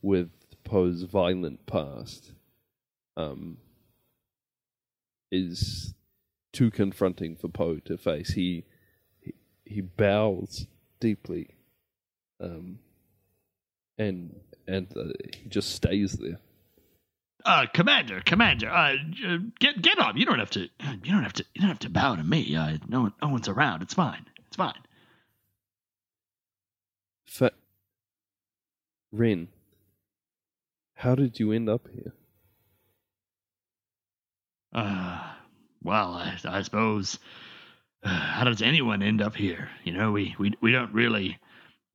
[0.02, 0.30] with
[0.64, 2.32] Poe's violent past
[3.16, 3.58] um,
[5.30, 5.94] is
[6.52, 8.30] too confronting for Poe to face.
[8.30, 8.64] He
[9.64, 10.66] he, bows
[11.00, 11.48] deeply,
[12.40, 12.78] um,
[13.98, 14.34] and
[14.66, 16.38] and uh, he just stays there.
[17.44, 18.94] Uh, Commander, Commander, uh,
[19.60, 20.16] get get up.
[20.16, 20.60] You don't have to.
[20.60, 21.44] You don't have to.
[21.54, 22.56] You don't have to bow to me.
[22.56, 23.82] Uh, no one, no one's around.
[23.82, 24.24] It's fine.
[24.46, 24.78] It's fine.
[27.26, 27.52] Fa-
[29.12, 29.48] Ren,
[30.94, 32.14] how did you end up here?
[34.72, 35.22] Uh,
[35.82, 37.18] well, I, I suppose.
[38.06, 39.70] How does anyone end up here?
[39.82, 41.38] You know, we we we don't really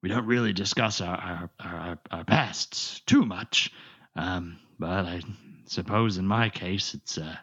[0.02, 3.72] we don't really discuss our our our, our pasts too much.
[4.16, 5.22] Um, but I
[5.66, 7.40] suppose in my case, it's a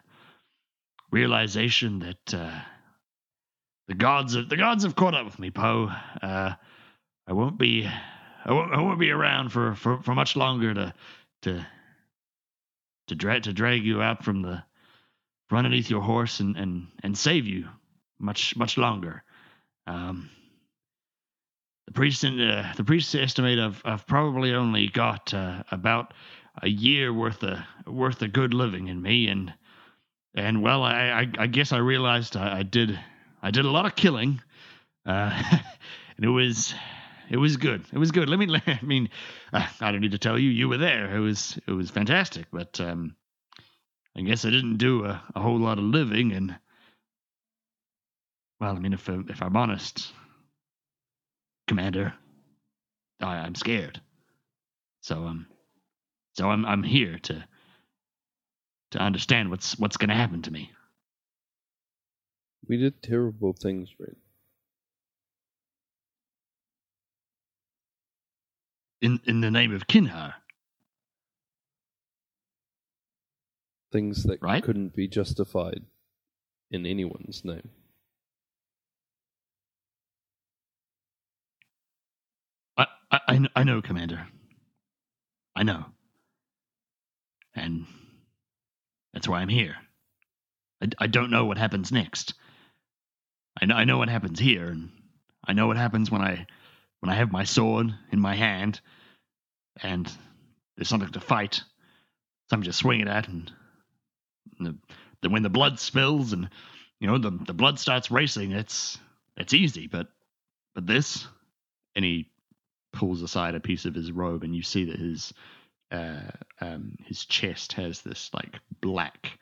[1.11, 2.59] realization that uh,
[3.87, 5.89] the gods have the gods have caught up with me, Poe.
[6.21, 6.53] Uh,
[7.25, 7.89] I won't be
[8.45, 10.93] I won't, I won't be around for, for, for much longer to
[11.43, 11.65] to
[13.07, 14.63] to drag to drag you out from the
[15.47, 17.69] from underneath your horse and, and, and save you
[18.19, 19.23] much much longer.
[19.85, 20.29] Um,
[21.85, 26.13] the priest in, uh, the priests estimate I've I've probably only got uh, about
[26.61, 29.53] a year worth of worth of good living in me, and
[30.35, 32.99] and well, I I, I guess I realized I, I did
[33.41, 34.41] I did a lot of killing,
[35.05, 35.31] uh,
[36.17, 36.73] and it was
[37.29, 37.85] it was good.
[37.91, 38.29] It was good.
[38.29, 38.61] Let me.
[38.67, 39.09] I mean,
[39.53, 40.49] uh, I don't need to tell you.
[40.49, 41.15] You were there.
[41.15, 42.47] It was it was fantastic.
[42.51, 43.15] But um,
[44.15, 46.31] I guess I didn't do a, a whole lot of living.
[46.31, 46.57] And
[48.59, 50.11] well, I mean, if if I'm honest,
[51.67, 52.13] Commander,
[53.21, 54.01] I, I'm scared.
[55.01, 55.47] So um,
[56.35, 57.45] so I'm I'm here to
[58.91, 60.71] to understand what's what's going to happen to me.
[62.67, 64.15] We did terrible things, Ren.
[69.01, 70.33] In in the name of Kinhar.
[73.91, 74.63] Things that Right.
[74.63, 75.83] couldn't be justified
[76.71, 77.69] in anyone's name.
[83.11, 84.27] I, I, know, Commander.
[85.55, 85.85] I know.
[87.55, 87.85] And
[89.13, 89.75] that's why I'm here.
[90.81, 92.33] I, I don't know what happens next.
[93.59, 94.91] I know, I know what happens here, and
[95.45, 96.45] I know what happens when I
[96.99, 98.81] when I have my sword in my hand,
[99.81, 100.11] and
[100.75, 101.63] there's something to fight,
[102.49, 103.51] something to swing it at, and
[104.59, 104.75] the,
[105.21, 106.49] then when the blood spills and
[106.99, 108.99] you know the the blood starts racing, it's
[109.35, 110.07] it's easy, but
[110.75, 111.27] but this,
[111.95, 112.29] and he
[112.97, 115.33] pulls aside a piece of his robe, and you see that his
[115.91, 119.39] uh, um, his chest has this like black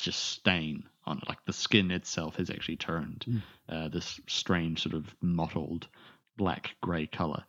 [0.00, 1.28] just stain on it.
[1.28, 3.42] Like the skin itself has actually turned Mm.
[3.68, 5.88] uh, this strange sort of mottled
[6.36, 7.44] black gray color.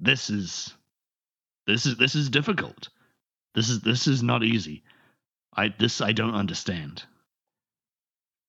[0.00, 0.74] This is
[1.66, 2.90] this is this is difficult.
[3.54, 4.82] This is this is not easy.
[5.56, 7.04] I this I don't understand.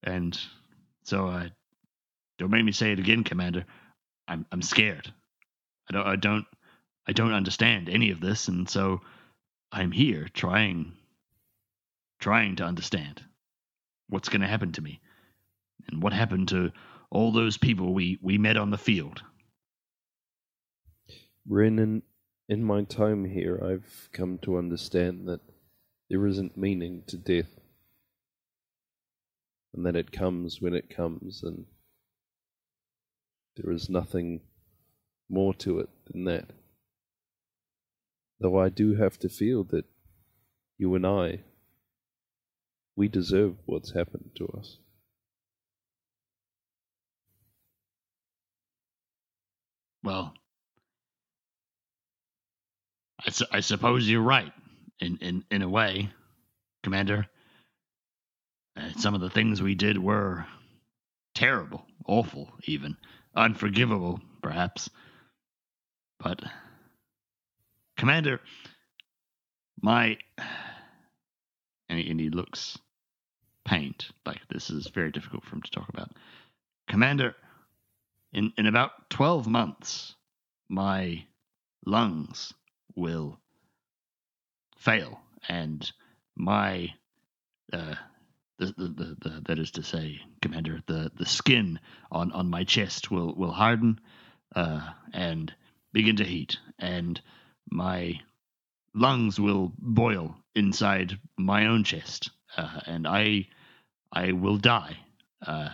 [0.04, 0.40] And
[1.04, 1.52] so I
[2.38, 3.66] don't make me say it again, Commander.
[4.28, 5.12] I'm I'm scared.
[5.90, 6.46] I don't I don't
[7.08, 9.02] I don't understand any of this, and so
[9.72, 10.94] I'm here trying
[12.20, 13.22] trying to understand
[14.10, 15.00] what's going to happen to me
[15.88, 16.72] and what happened to
[17.12, 19.22] all those people we we met on the field.
[21.48, 22.02] Ren, in,
[22.50, 25.42] in my time here, I've come to understand that
[26.10, 27.60] there isn't meaning to death.
[29.74, 31.66] And that it comes when it comes, and
[33.58, 34.40] there is nothing
[35.30, 36.52] more to it than that.
[38.40, 39.86] Though I do have to feel that
[40.78, 41.42] you and I,
[42.96, 44.78] we deserve what's happened to us.
[50.04, 50.34] Well,
[53.26, 54.54] I, su- I suppose you're right
[55.00, 56.10] in in in a way,
[56.84, 57.28] Commander.
[58.78, 60.46] Uh, some of the things we did were
[61.36, 62.98] terrible, awful, even
[63.36, 64.90] unforgivable, perhaps.
[66.26, 66.42] But,
[67.98, 68.42] Commander,
[69.80, 70.18] my
[71.88, 72.80] and he, and he looks
[73.64, 74.08] pained.
[74.26, 76.14] Like this is very difficult for him to talk about.
[76.88, 77.36] Commander,
[78.34, 80.16] in in about twelve months,
[80.68, 81.24] my
[81.86, 82.56] lungs
[82.96, 83.40] will
[84.80, 85.92] fail, and
[86.36, 86.92] my
[87.72, 87.94] uh,
[88.58, 91.80] the, the, the that is to say, Commander, the, the skin
[92.12, 94.02] on, on my chest will will harden,
[94.56, 95.54] uh, and
[95.96, 97.22] begin to heat, and
[97.72, 98.20] my
[98.94, 103.48] lungs will boil inside my own chest, uh, and I
[104.12, 104.98] I will die,
[105.48, 105.70] uh,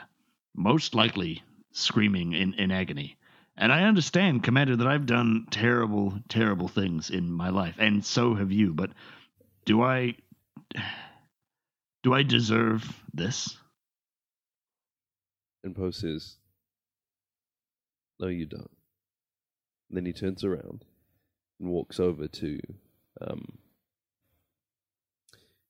[0.56, 3.18] most likely screaming in, in agony.
[3.58, 8.36] And I understand, Commander, that I've done terrible, terrible things in my life, and so
[8.36, 8.74] have you.
[8.74, 8.92] But
[9.66, 10.16] do I
[12.04, 13.58] do I deserve this?
[15.64, 16.36] And Poe says,
[18.20, 18.70] No, you don't.
[19.92, 20.86] And then he turns around
[21.60, 22.60] and walks over to
[23.20, 23.58] um,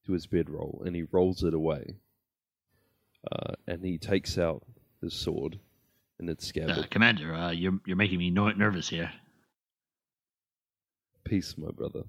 [0.06, 1.96] to his bedroll and he rolls it away.
[3.32, 4.64] Uh, and he takes out
[5.02, 5.60] his sword
[6.20, 6.92] and its Uh, scabbard.
[6.92, 9.12] Commander, uh, you're you're making me no- nervous here.
[11.24, 12.04] Peace, my brother.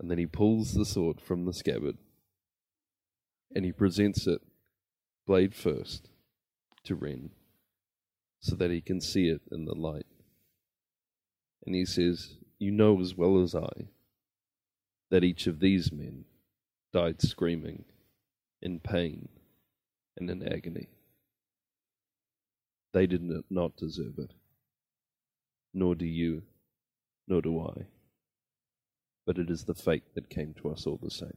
[0.00, 1.98] And then he pulls the sword from the scabbard
[3.54, 4.40] and he presents it,
[5.24, 6.10] blade first,
[6.82, 7.30] to Ren
[8.40, 10.06] so that he can see it in the light.
[11.66, 13.88] And he says, You know as well as I
[15.10, 16.24] that each of these men
[16.92, 17.84] died screaming
[18.62, 19.28] in pain
[20.16, 20.88] and in agony.
[22.92, 24.32] They did not- deserve it,
[25.74, 26.42] nor do you,
[27.28, 27.86] nor do I.
[29.26, 31.28] But it is the fate that came to us all the same.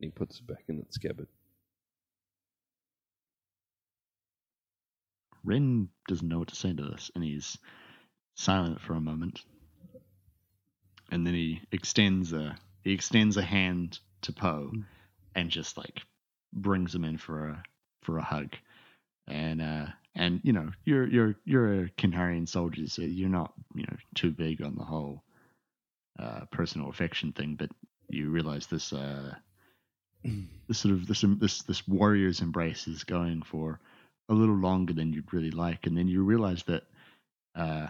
[0.00, 1.28] And he puts it back in its scabbard.
[5.44, 7.58] Ren doesn't know what to say to this, and he's
[8.36, 9.42] silent for a moment,
[11.10, 14.70] and then he extends a he extends a hand to Poe,
[15.34, 16.02] and just like
[16.52, 17.62] brings him in for a
[18.02, 18.54] for a hug,
[19.26, 23.82] and uh and you know you're you're you're a Kinharian soldier, so you're not you
[23.82, 25.22] know too big on the whole
[26.18, 27.70] uh, personal affection thing, but
[28.08, 29.34] you realize this uh
[30.68, 33.80] this sort of this this this warrior's embrace is going for
[34.28, 36.84] a little longer than you'd really like, and then you realize that
[37.54, 37.86] uh,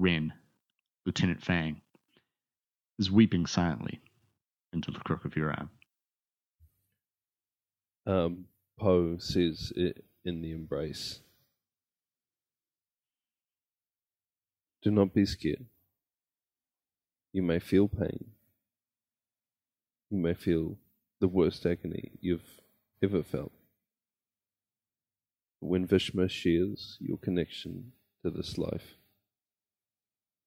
[0.00, 0.32] Ren,
[1.04, 1.82] Lieutenant Fang,
[2.98, 4.00] is weeping silently
[4.72, 5.70] into the crook of your arm.
[8.06, 8.44] Um,
[8.78, 11.20] Poe says it in the embrace.
[14.82, 15.66] Do not be scared.
[17.34, 18.30] You may feel pain.
[20.10, 20.78] You may feel
[21.20, 22.62] the worst agony you've
[23.02, 23.52] ever felt.
[25.60, 27.92] When Vichma shares your connection
[28.24, 28.94] to this life,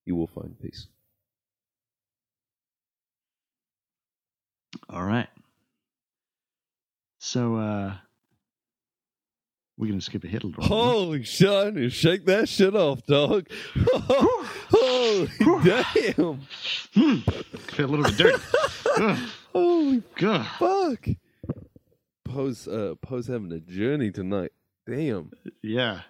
[0.05, 0.87] you will find peace.
[4.89, 5.27] All right.
[7.19, 7.93] So, uh,
[9.77, 10.63] we're to skip ahead a little.
[10.63, 13.47] Holy shit, shake that shit off, dog.
[13.75, 15.29] Holy
[15.63, 16.41] damn.
[16.93, 17.17] Hmm.
[17.71, 19.17] Feel a little bit dirty.
[19.53, 20.47] Holy God.
[20.59, 21.07] fuck.
[22.25, 24.51] Poe's, uh, Poe's having a journey tonight.
[24.87, 25.31] Damn.
[25.61, 26.01] Yeah.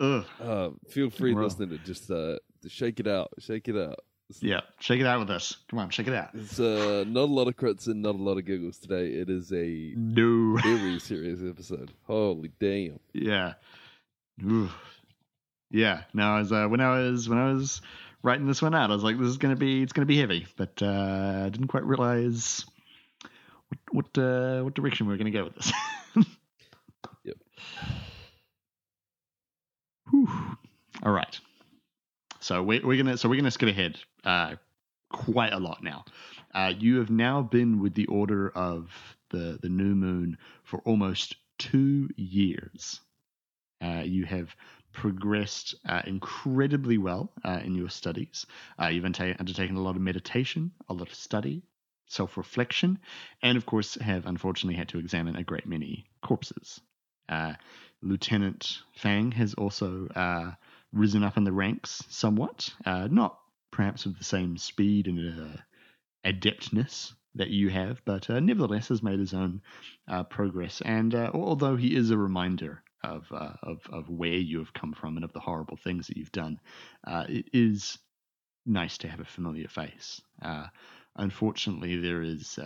[0.00, 0.24] Ugh.
[0.40, 1.44] Uh, feel free, Bro.
[1.44, 2.36] listener, to just uh,
[2.66, 3.30] shake it out.
[3.38, 4.00] Shake it out.
[4.40, 4.60] Yeah.
[4.80, 5.56] Shake it out with us.
[5.70, 6.30] Come on, shake it out.
[6.34, 9.06] it's uh, not a lot of crits and not a lot of giggles today.
[9.08, 10.56] It is a No.
[10.60, 11.92] very serious episode.
[12.06, 13.00] Holy damn.
[13.14, 13.54] Yeah.
[14.44, 14.68] Ooh.
[15.70, 16.02] Yeah.
[16.12, 17.80] No, as uh, when I was when I was
[18.22, 20.46] writing this one out, I was like, this is gonna be it's gonna be heavy,
[20.56, 22.66] but uh, I didn't quite realize
[23.68, 23.78] what
[24.14, 25.72] what uh, what direction we were gonna go with this.
[27.24, 27.36] Yep.
[30.10, 30.28] Whew.
[31.02, 31.38] All right.
[32.48, 34.54] So we're, we're gonna so we're gonna skip ahead uh,
[35.10, 36.06] quite a lot now.
[36.54, 38.90] Uh, you have now been with the Order of
[39.28, 43.02] the the New Moon for almost two years.
[43.82, 44.56] Uh, you have
[44.94, 48.46] progressed uh, incredibly well uh, in your studies.
[48.80, 51.60] Uh, you've undertaken a lot of meditation, a lot of study,
[52.06, 52.98] self reflection,
[53.42, 56.80] and of course, have unfortunately had to examine a great many corpses.
[57.28, 57.52] Uh,
[58.00, 60.52] Lieutenant Fang has also uh,
[60.92, 63.38] risen up in the ranks somewhat, uh, not
[63.70, 65.56] perhaps with the same speed and uh,
[66.24, 69.60] adeptness that you have, but uh, nevertheless has made his own
[70.08, 70.80] uh, progress.
[70.84, 74.92] And uh, although he is a reminder of, uh, of of where you have come
[74.92, 76.58] from and of the horrible things that you've done,
[77.06, 77.98] it is
[78.66, 80.20] nice to have a familiar face.
[81.16, 82.58] Unfortunately, there is.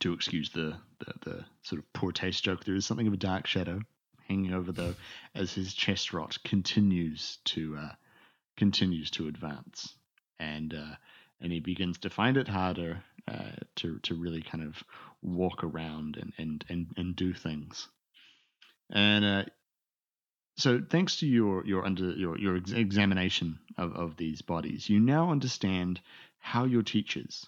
[0.00, 3.18] To excuse the, the, the sort of poor taste joke, there is something of a
[3.18, 3.80] dark shadow
[4.28, 4.94] hanging over though
[5.34, 7.92] as his chest rot continues to uh,
[8.56, 9.94] continues to advance,
[10.38, 10.94] and uh,
[11.40, 14.82] and he begins to find it harder uh, to to really kind of
[15.22, 17.88] walk around and and and, and do things.
[18.90, 19.44] And uh,
[20.56, 25.00] so, thanks to your your under your your ex- examination of, of these bodies, you
[25.00, 26.00] now understand
[26.38, 27.46] how your teachers,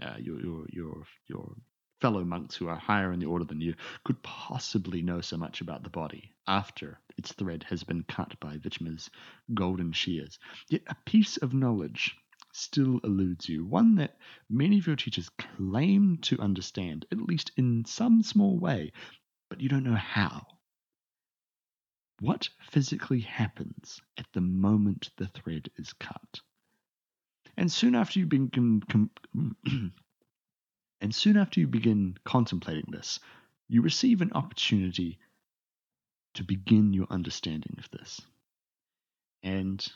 [0.00, 1.52] uh, your your your your
[2.00, 3.74] fellow monks who are higher in the order than you,
[4.04, 8.58] could possibly know so much about the body after its thread has been cut by
[8.58, 9.10] Vichma's
[9.54, 10.38] golden shears.
[10.68, 12.16] Yet a piece of knowledge
[12.52, 14.18] still eludes you, one that
[14.48, 18.92] many of your teachers claim to understand, at least in some small way,
[19.48, 20.46] but you don't know how.
[22.20, 26.40] What physically happens at the moment the thread is cut?
[27.58, 29.10] And soon after you begin, com-
[31.06, 33.20] and soon after you begin contemplating this,
[33.68, 35.20] you receive an opportunity
[36.34, 38.20] to begin your understanding of this.
[39.44, 39.86] And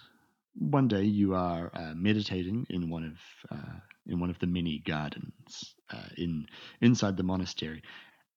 [0.54, 4.78] one day you are uh, meditating in one of uh, in one of the many
[4.78, 6.46] gardens uh, in
[6.80, 7.82] inside the monastery,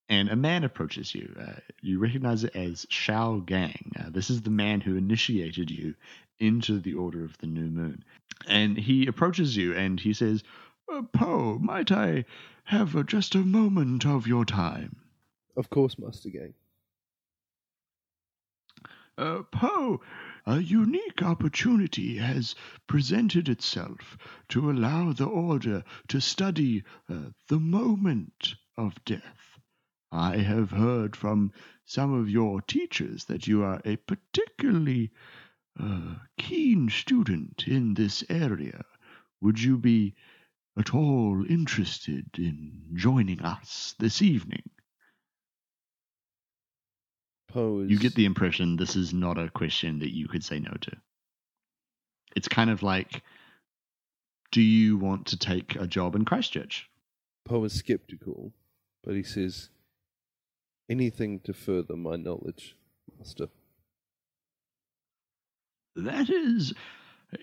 [0.10, 1.32] and a man approaches you.
[1.40, 3.92] Uh, you recognize it as Shao Gang.
[4.00, 5.94] Uh, this is the man who initiated you
[6.40, 8.04] into the Order of the New Moon,
[8.48, 10.44] and he approaches you and he says,
[10.92, 12.26] uh, "Poe, might I
[12.64, 14.96] have just a moment of your time?"
[15.56, 16.54] Of course, Master Gang.
[19.16, 20.02] Uh, Poe,
[20.48, 22.56] a unique opportunity has
[22.88, 24.18] presented itself
[24.50, 29.60] to allow the Order to study uh, the moment of death.
[30.12, 31.52] I have heard from
[31.86, 35.12] some of your teachers that you are a particularly
[35.80, 38.84] uh, keen student in this area.
[39.42, 40.16] Would you be
[40.78, 44.64] at all interested in joining us this evening?
[47.50, 47.92] Poe is.
[47.92, 50.92] You get the impression this is not a question that you could say no to.
[52.36, 53.22] It's kind of like,
[54.52, 56.90] do you want to take a job in Christchurch?
[57.46, 58.54] Poe is skeptical,
[59.04, 59.70] but he says,
[60.90, 62.76] anything to further my knowledge,
[63.18, 63.50] Master.
[65.96, 66.74] That is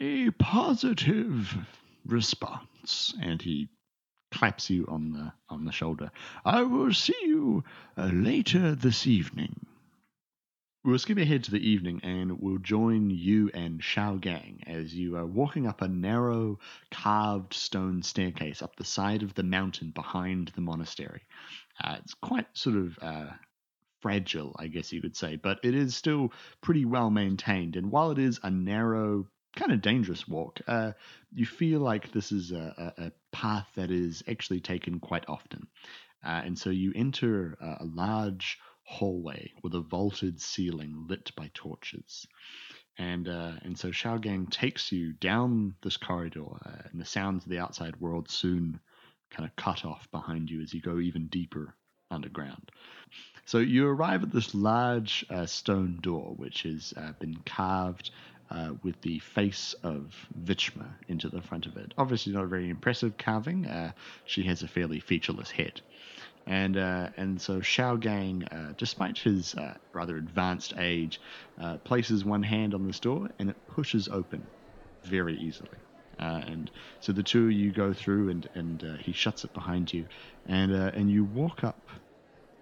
[0.00, 1.56] a positive
[2.06, 3.14] response.
[3.22, 3.68] And he
[4.30, 6.10] claps you on the on the shoulder.
[6.44, 7.64] I will see you
[7.96, 9.66] uh, later this evening.
[10.82, 15.14] We'll skip ahead to the evening and we'll join you and Shao Gang as you
[15.16, 16.58] are walking up a narrow,
[16.90, 21.20] carved stone staircase up the side of the mountain behind the monastery.
[21.84, 23.26] Uh, it's quite sort of uh,
[24.00, 26.32] fragile, I guess you could say, but it is still
[26.62, 27.76] pretty well maintained.
[27.76, 29.26] And while it is a narrow,
[29.56, 30.92] kind of dangerous walk, uh,
[31.32, 35.66] you feel like this is a, a, path that is actually taken quite often.
[36.24, 41.50] Uh, and so you enter a, a large hallway with a vaulted ceiling lit by
[41.54, 42.26] torches.
[42.98, 47.44] And uh, and so Shao Gang takes you down this corridor, uh, and the sounds
[47.44, 48.80] of the outside world soon
[49.30, 51.74] kind of cut off behind you as you go even deeper
[52.10, 52.70] underground.
[53.46, 58.10] So you arrive at this large uh, stone door, which has uh, been carved
[58.50, 61.94] uh, with the face of Vichma into the front of it.
[61.96, 63.66] Obviously, not a very impressive carving.
[63.66, 63.92] Uh,
[64.24, 65.80] she has a fairly featureless head.
[66.46, 71.20] And uh, and so Shao Gang, uh, despite his uh, rather advanced age,
[71.60, 74.46] uh, places one hand on this door and it pushes open
[75.04, 75.78] very easily.
[76.18, 76.70] And
[77.00, 80.06] so the two of you go through and and he shuts it behind you,
[80.46, 81.88] and and you walk up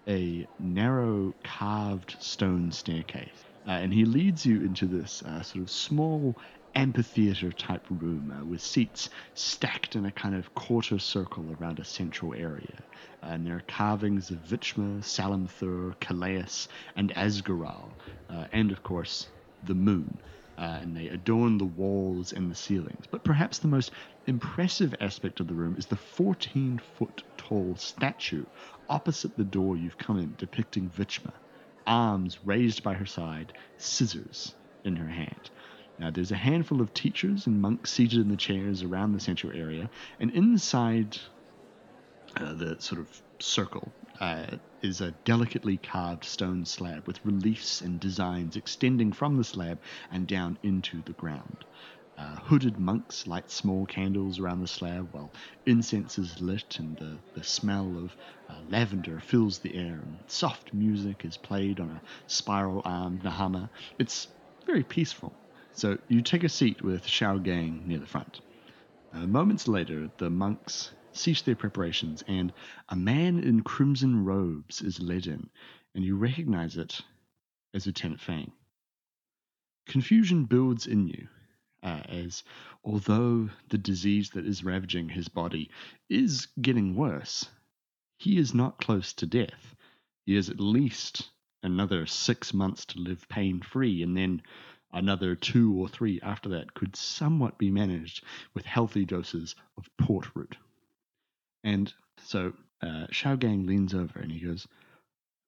[0.09, 3.47] a narrow carved stone staircase.
[3.73, 6.35] And he leads you into this sort of small
[6.75, 11.85] amphitheater type room uh, with seats stacked in a kind of quarter circle around a
[11.85, 12.79] central area.
[13.23, 17.91] And there are carvings of Vichma, Salamthur, Calais, and Asgaral,
[18.31, 19.27] uh, and of course,
[19.64, 20.19] the moon.
[20.57, 23.07] Uh, and they adorn the walls and the ceilings.
[23.11, 23.93] But perhaps the most
[24.27, 28.45] impressive aspect of the room is the 14 foot tall statue
[28.89, 31.33] opposite the door you've come in, depicting Vichma,
[31.89, 35.51] arms raised by her side, scissors in her hand.
[35.99, 39.53] Now, there's a handful of teachers and monks seated in the chairs around the central
[39.53, 41.18] area, and inside
[42.36, 44.47] uh, the sort of circle uh,
[44.82, 49.78] is a delicately carved stone slab with reliefs and designs extending from the slab
[50.12, 51.64] and down into the ground.
[52.19, 55.31] Uh, hooded monks light small candles around the slab while
[55.66, 58.16] incense is lit and the, the smell of
[58.51, 63.71] uh, lavender fills the air and soft music is played on a spiral armed nahama.
[63.99, 64.27] It's
[64.66, 65.33] very peaceful
[65.79, 68.41] so you take a seat with Shao Gang near the front.
[69.12, 72.53] Uh, moments later, the monks cease their preparations, and
[72.89, 75.49] a man in crimson robes is led in,
[75.95, 77.01] and you recognize it
[77.75, 78.51] as Lieutenant Fang.
[79.87, 81.29] Confusion builds in you,
[81.83, 82.43] uh, as
[82.85, 85.70] although the disease that is ravaging his body
[86.09, 87.49] is getting worse,
[88.18, 89.74] he is not close to death.
[90.26, 91.31] He has at least
[91.62, 94.43] another six months to live pain free, and then
[94.93, 98.24] Another two or three after that could somewhat be managed
[98.55, 100.57] with healthy doses of port root.
[101.62, 101.93] And
[102.24, 104.66] so uh, Shao Gang leans over and he goes,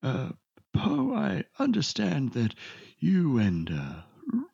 [0.03, 0.31] uh,
[0.75, 2.55] Poe, I understand that
[2.99, 4.03] you and uh,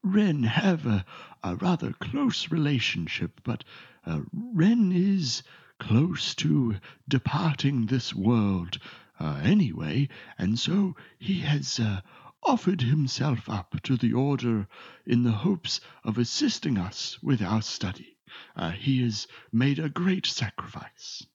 [0.02, 1.04] Ren have a,
[1.42, 3.64] a, rather close relationship, but
[4.06, 5.42] uh, Ren is
[5.78, 6.76] close to
[7.08, 8.78] departing this world
[9.20, 10.08] uh, anyway,
[10.38, 12.00] and so he has uh,
[12.42, 14.68] offered himself up to the order
[15.04, 18.16] in the hopes of assisting us with our study.
[18.54, 21.26] Uh, he has made a great sacrifice.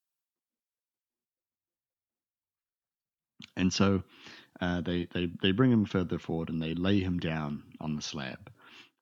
[3.56, 4.04] And so
[4.62, 8.02] uh, they, they, they bring him further forward and they lay him down on the
[8.02, 8.52] slab.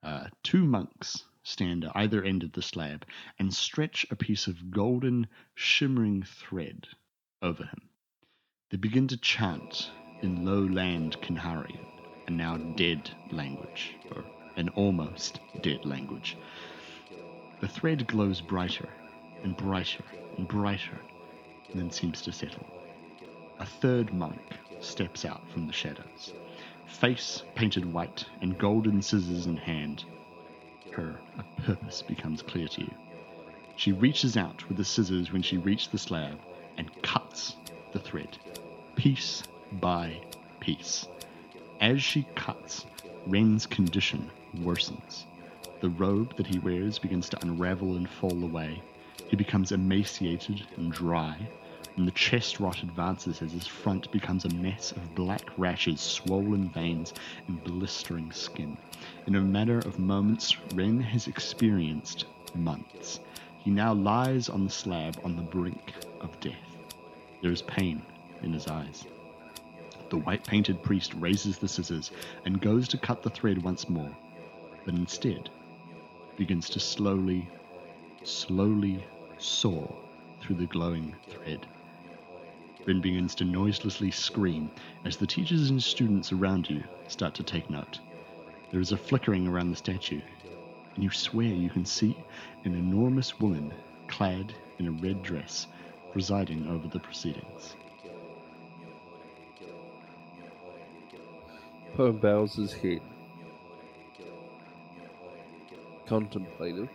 [0.02, 3.06] Uh, two monks stand at either end of the slab
[3.38, 6.88] and stretch a piece of golden, shimmering thread
[7.42, 7.90] over him.
[8.72, 9.92] They begin to chant
[10.22, 11.86] in lowland Kinharian
[12.30, 14.24] a now dead language, or
[14.56, 16.38] an almost dead language.
[17.60, 18.88] The thread glows brighter
[19.44, 20.04] and brighter
[20.38, 21.00] and brighter,
[21.72, 22.68] and then seems to settle.
[23.60, 24.40] A third monk
[24.82, 26.34] steps out from the shadows,
[26.86, 30.04] face painted white and golden scissors in hand.
[30.92, 31.20] Her
[31.66, 32.92] purpose becomes clear to you.
[33.76, 36.40] She reaches out with the scissors when she reaches the slab
[36.78, 37.56] and cuts
[37.92, 38.38] the thread,
[38.96, 40.20] piece by
[40.60, 41.08] piece.
[41.80, 42.86] As she cuts,
[43.26, 45.24] Ren's condition worsens.
[45.80, 48.82] The robe that he wears begins to unravel and fall away.
[49.28, 51.38] He becomes emaciated and dry,
[52.00, 56.70] and the chest rot advances as his front becomes a mess of black rashes, swollen
[56.70, 57.14] veins,
[57.50, 58.78] and blistering skin.
[59.28, 62.24] In a matter of moments, Ren has experienced
[62.56, 63.20] months.
[63.58, 66.78] He now lies on the slab on the brink of death.
[67.42, 68.02] There is pain
[68.44, 69.04] in his eyes.
[70.10, 72.12] The white painted priest raises the scissors
[72.46, 74.16] and goes to cut the thread once more,
[74.86, 75.50] but instead
[76.38, 77.50] begins to slowly,
[78.24, 79.04] slowly
[79.38, 79.86] saw
[80.40, 81.68] through the glowing thread.
[82.86, 84.72] Then begins to noiselessly scream
[85.06, 88.00] as the teachers and students around you start to take note.
[88.72, 90.22] There is a flickering around the statue,
[90.96, 92.16] and you swear you can see
[92.66, 93.74] an enormous woman
[94.08, 95.68] clad in a red dress
[96.12, 97.76] presiding over the proceedings.
[101.96, 103.02] Poe bows his head.
[106.06, 106.90] Contemplative.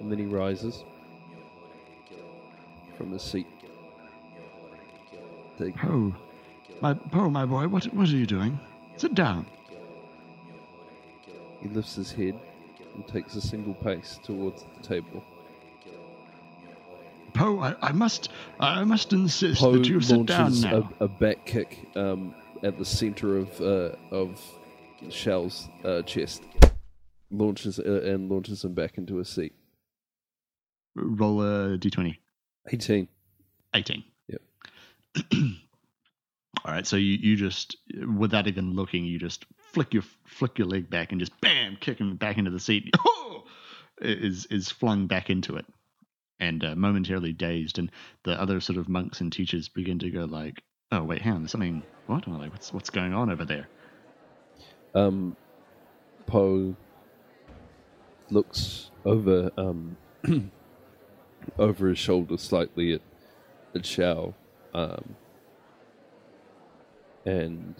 [0.00, 0.84] And then he rises
[2.96, 3.46] from his seat.
[5.58, 6.14] Take, Poe,
[6.80, 8.58] my Poe, my boy, what what are you doing?
[8.96, 9.46] Sit down.
[11.60, 12.38] he lifts his head
[12.94, 15.22] and takes a single pace towards the table.
[17.34, 18.30] Poe, I, I must
[18.60, 20.90] I must insist Poe that you sit down now.
[21.00, 24.40] a, a back kick um, at the center of uh, of
[25.08, 26.42] Shell's uh, chest,
[27.30, 29.52] launches uh, and launches him back into a seat.
[30.96, 31.78] Roll a d20.
[31.98, 32.16] Eighteen.
[32.68, 33.08] 18.
[33.74, 34.04] 18.
[34.28, 34.40] Yep.
[36.64, 37.76] All right, so you, you just,
[38.16, 39.44] without even looking, you just
[39.74, 42.94] flick your flick your leg back and just bam, kick him back into the seat.
[43.06, 43.44] Oh!
[44.00, 45.66] Is is flung back into it,
[46.40, 47.90] and uh, momentarily dazed, and
[48.24, 51.42] the other sort of monks and teachers begin to go like, "Oh wait, hang on,
[51.42, 51.82] there's something.
[52.06, 52.24] What?
[52.26, 53.68] Oh, like, what's what's going on over there?"
[54.96, 55.36] Um,
[56.26, 56.74] Poe
[58.30, 59.96] looks over um,
[61.58, 63.00] over his shoulder slightly at
[63.74, 64.34] at Shao,
[64.72, 65.16] um,
[67.24, 67.74] and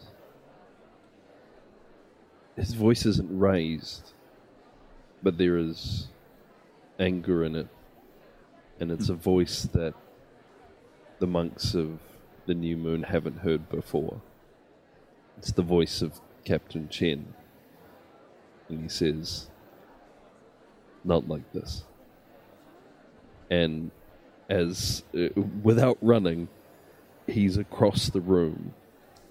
[2.56, 4.12] his voice isn't raised,
[5.22, 6.08] but there is
[6.98, 7.68] anger in it,
[8.80, 9.94] and it's a voice that
[11.20, 11.98] the monks of
[12.46, 14.20] the New Moon haven't heard before.
[15.38, 17.34] It's the voice of Captain Chen.
[18.68, 19.48] And he says,
[21.04, 21.84] Not like this.
[23.54, 23.90] And
[24.48, 25.28] as, uh,
[25.62, 26.48] without running,
[27.28, 28.74] he's across the room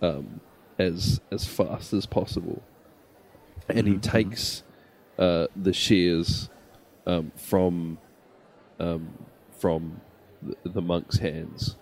[0.02, 0.40] um,
[0.80, 2.62] as, as fast as possible.
[3.68, 4.64] And he takes
[5.20, 6.50] uh, the shears
[7.06, 7.98] um, from,
[8.80, 9.10] um,
[9.52, 10.00] from
[10.42, 11.76] the, the monk's hands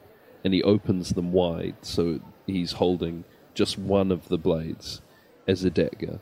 [0.43, 3.23] and he opens them wide so he's holding
[3.53, 5.01] just one of the blades
[5.47, 6.19] as a dagger.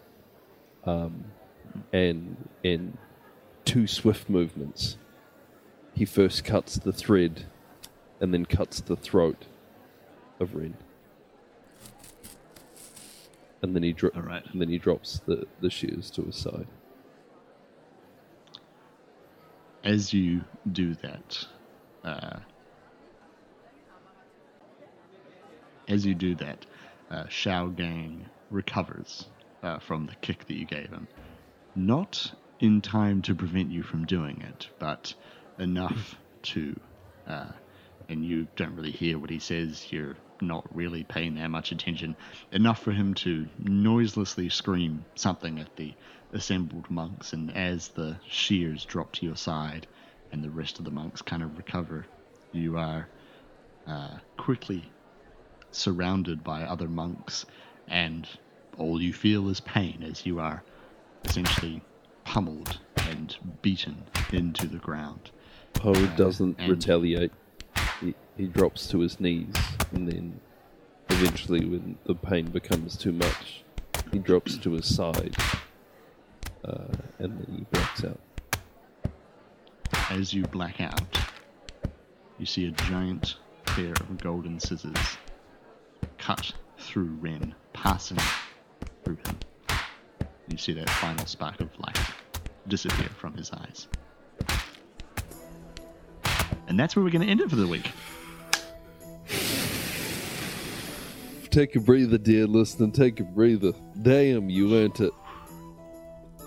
[0.84, 1.26] Um,
[1.94, 2.98] and in
[3.66, 4.98] two swift movements,
[5.94, 7.46] he first cuts the thread
[8.20, 9.46] and then cuts the throat
[10.40, 10.76] of Ren.
[13.62, 14.44] And then he dro- All right.
[14.52, 16.68] and then he drops the, the shears to his side.
[19.84, 21.46] As you do that,
[22.04, 22.40] uh,
[25.88, 26.66] as you do that,
[27.10, 29.26] uh, Shao Gang recovers
[29.64, 31.08] uh, from the kick that you gave him.
[31.76, 35.14] Not in time to prevent you from doing it, but
[35.60, 36.80] enough to.
[37.28, 37.52] Uh,
[38.10, 42.16] and you don't really hear what he says, you're not really paying that much attention.
[42.52, 45.94] Enough for him to noiselessly scream something at the
[46.34, 49.86] assembled monks, and as the shears drop to your side
[50.32, 52.06] and the rest of the monks kind of recover,
[52.52, 53.08] you are
[53.88, 54.84] uh, quickly
[55.72, 57.46] surrounded by other monks,
[57.88, 58.28] and
[58.78, 60.64] all you feel is pain as you are
[61.26, 61.82] essentially
[62.24, 65.32] pummeled and beaten into the ground.
[65.74, 67.32] Poe doesn't and- retaliate.
[68.02, 69.54] He, he drops to his knees,
[69.92, 70.40] and then
[71.10, 73.64] eventually, when the pain becomes too much,
[74.12, 75.36] he drops to his side,
[76.64, 76.86] uh,
[77.20, 78.20] and then he blacks out.
[80.10, 81.18] As you black out,
[82.38, 85.18] you see a giant pair of golden scissors
[86.18, 88.18] cut through Ren, passing
[89.04, 89.38] through him.
[90.48, 92.00] You see that final spark of light
[92.68, 93.88] disappear from his eyes.
[96.70, 97.92] And that's where we're going to end it for the week.
[101.50, 102.92] Take a breather, dear listener.
[102.92, 103.74] Take a breather.
[104.02, 105.12] Damn, you earned it.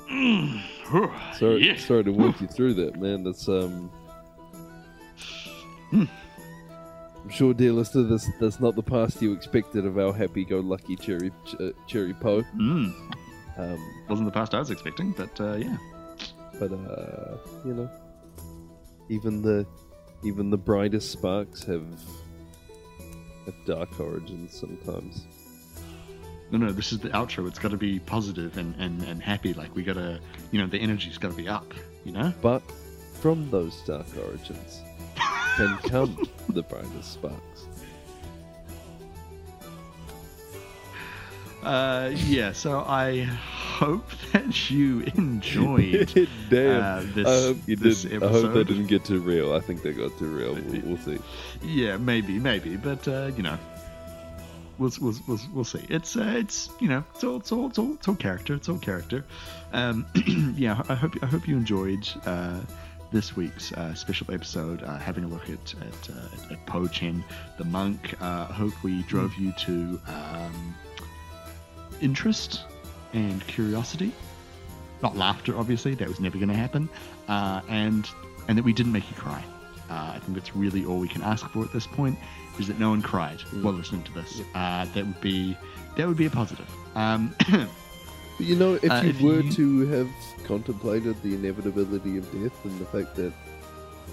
[1.38, 1.76] Sorry, Yeah.
[1.76, 3.24] sorry to walk you through that, man.
[3.24, 3.90] That's um.
[5.90, 6.04] Hmm.
[7.24, 11.30] I'm sure, dear listener, that's that's not the past you expected of our happy-go-lucky cherry
[11.46, 12.42] ch- uh, cherry Poe.
[12.56, 12.92] Mm,
[13.56, 15.76] Um, wasn't the past I was expecting, but uh, yeah.
[16.60, 17.90] but uh, you know,
[19.08, 19.66] even the
[20.22, 21.86] even the brightest sparks have
[23.44, 25.26] have dark origins sometimes.
[26.50, 27.48] No, no, this is the outro.
[27.48, 29.54] It's got to be positive and, and, and happy.
[29.54, 30.20] Like, we got to,
[30.50, 31.72] you know, the energy's got to be up,
[32.04, 32.32] you know?
[32.42, 32.62] But
[33.14, 34.82] from those dark origins
[35.56, 37.51] can come the brightest sparks.
[41.62, 46.82] Uh, yeah, so I hope that you enjoyed Damn.
[46.82, 48.22] uh, this, I hope you this did.
[48.22, 49.54] I hope they didn't get too real.
[49.54, 50.54] I think they got too real.
[50.54, 51.18] We'll, we'll see.
[51.62, 53.58] Yeah, maybe, maybe, but uh, you know,
[54.78, 55.84] we'll, we'll, we'll, we'll see.
[55.88, 58.54] It's uh, it's you know, it's all, it's all it's all it's all character.
[58.54, 59.24] It's all character.
[59.72, 60.06] Um,
[60.56, 62.60] yeah, I hope I hope you enjoyed uh,
[63.12, 64.82] this week's uh, special episode.
[64.82, 67.24] Uh, having a look at at, uh, at Poe Chen,
[67.58, 68.14] the monk.
[68.20, 70.74] Uh, I hope we drove you to um,
[72.02, 72.60] interest
[73.12, 74.12] and curiosity.
[75.02, 75.94] Not laughter, obviously.
[75.94, 76.88] That was never going to happen.
[77.28, 78.08] Uh, and
[78.48, 79.42] and that we didn't make you cry.
[79.90, 82.18] Uh, I think that's really all we can ask for at this point
[82.58, 84.40] is that no one cried while listening to this.
[84.54, 85.56] Uh, that would be
[85.96, 86.68] that would be a positive.
[86.94, 87.68] Um, But
[88.46, 90.08] you know, if Uh, you if were you- to have
[90.44, 93.32] contemplated the inevitability of death and the fact that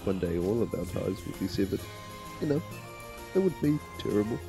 [0.05, 1.79] one day all of our ties would be severed,
[2.41, 2.61] you know,
[3.33, 4.39] that would be terrible.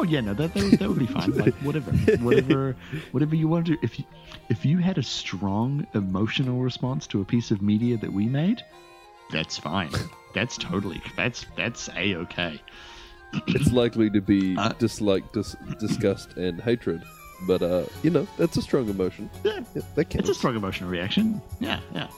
[0.00, 1.30] Oh yeah, no, that, that, that would be fine.
[1.36, 1.90] Like whatever,
[2.24, 2.74] whatever,
[3.12, 3.78] whatever you want to do.
[3.82, 4.04] If you
[4.48, 8.62] if you had a strong emotional response to a piece of media that we made,
[9.30, 9.90] that's fine.
[10.34, 12.60] That's totally that's that's a okay.
[13.48, 17.02] It's likely to be Uh, dislike, dis- disgust, and hatred.
[17.46, 19.30] But uh, you know, that's a strong emotion.
[19.44, 20.28] Yeah, Yeah, that counts.
[20.28, 21.40] It's a strong emotional reaction.
[21.60, 22.08] Yeah, yeah.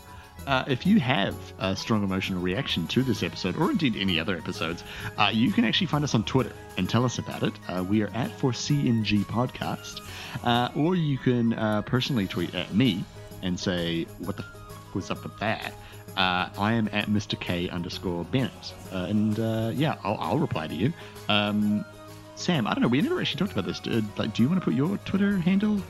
[0.47, 4.36] Uh, if you have a strong emotional reaction to this episode, or indeed any other
[4.36, 4.82] episodes,
[5.18, 7.53] uh, you can actually find us on Twitter and tell us about it.
[7.68, 10.01] Uh, we are at 4CNG Podcast.
[10.43, 13.05] Uh, or you can uh, personally tweet at me
[13.43, 15.72] and say, what the f- was up with that?
[16.16, 17.38] Uh, I am at Mr.
[17.38, 18.74] K underscore Bennett.
[18.90, 19.38] And
[19.78, 20.93] yeah, I'll, I'll reply to you.
[21.28, 21.84] Um,
[22.34, 22.88] Sam, I don't know.
[22.88, 23.80] We never actually talked about this.
[23.86, 25.80] Uh, like, do you want to put your Twitter handle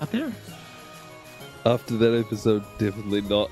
[0.00, 0.32] up there?
[1.66, 3.50] After that episode, definitely not.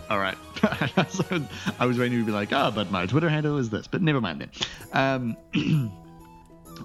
[0.08, 0.36] All right.
[1.80, 4.20] I was waiting to be like, oh, but my Twitter handle is this, but never
[4.20, 4.50] mind then.
[4.92, 5.36] Um,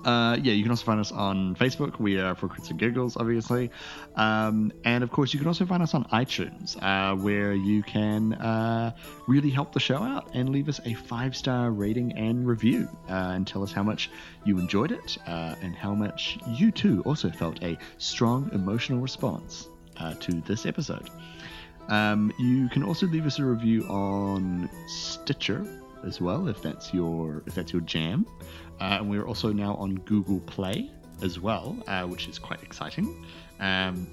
[0.03, 1.99] uh, yeah, you can also find us on Facebook.
[1.99, 3.71] We are for Crits and Giggles, obviously.
[4.15, 8.33] Um, and of course, you can also find us on iTunes, uh, where you can
[8.33, 8.95] uh,
[9.27, 13.33] really help the show out and leave us a five star rating and review uh,
[13.35, 14.09] and tell us how much
[14.43, 19.69] you enjoyed it uh, and how much you too also felt a strong emotional response
[19.97, 21.09] uh, to this episode.
[21.87, 27.43] Um, you can also leave us a review on Stitcher as well, if that's your
[27.45, 28.25] if that's your jam.
[28.79, 30.91] Uh, and we're also now on Google Play
[31.21, 33.25] as well, uh, which is quite exciting.
[33.59, 34.07] Um,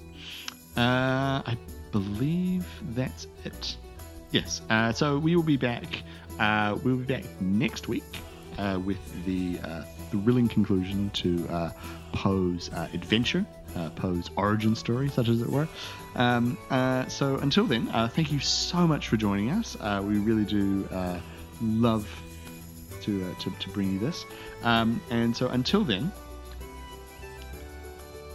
[0.77, 1.57] uh, I
[1.91, 2.65] believe
[2.95, 3.77] that's it.
[4.31, 4.61] Yes.
[4.69, 6.03] Uh, so we will be back.
[6.39, 8.03] Uh, we'll be back next week
[8.57, 9.59] uh, with the
[10.09, 11.71] thrilling conclusion to
[12.13, 13.45] Poe's adventure,
[13.95, 15.67] Poe's origin story, such as it were.
[16.15, 16.57] Um,
[17.09, 19.77] so until then, thank you so much for joining us.
[20.01, 20.87] We really do
[21.63, 22.07] love
[23.01, 24.25] to, uh, to to bring you this.
[24.63, 26.11] Um, and so until then,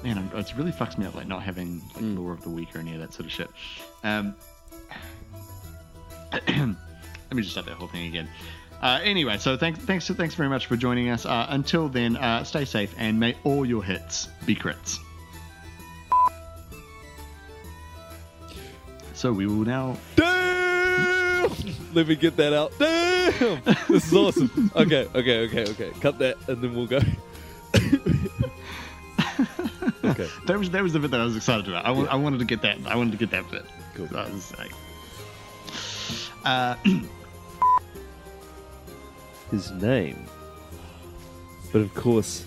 [0.03, 2.79] man, it really fucks me up like not having like lore of the week or
[2.79, 3.51] any of that sort of shit.
[4.05, 4.35] Um,
[6.33, 6.57] let
[7.33, 8.29] me just start that whole thing again.
[8.81, 11.27] Uh, anyway, so thanks, thanks, thanks very much for joining us.
[11.27, 14.99] Uh, until then, uh, stay safe and may all your hits be crits.
[19.15, 19.97] So we will now.
[20.15, 20.58] Damn!
[21.95, 22.73] Let me get that out.
[22.79, 23.63] Damn!
[23.89, 24.71] This is awesome.
[24.77, 25.91] Okay, okay, okay, okay.
[26.01, 26.99] Cut that, and then we'll go.
[30.05, 30.29] okay.
[30.47, 31.87] That was that was the bit that I was excited about.
[31.87, 32.79] I, wa- I wanted to get that.
[32.87, 33.65] I wanted to get that bit.
[33.95, 34.07] Cool.
[34.07, 34.73] That was like,
[36.45, 36.75] uh,
[39.51, 40.25] His name.
[41.73, 42.45] But of course,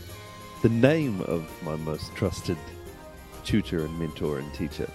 [0.61, 2.57] the name of my most trusted
[3.43, 4.89] tutor and mentor and teacher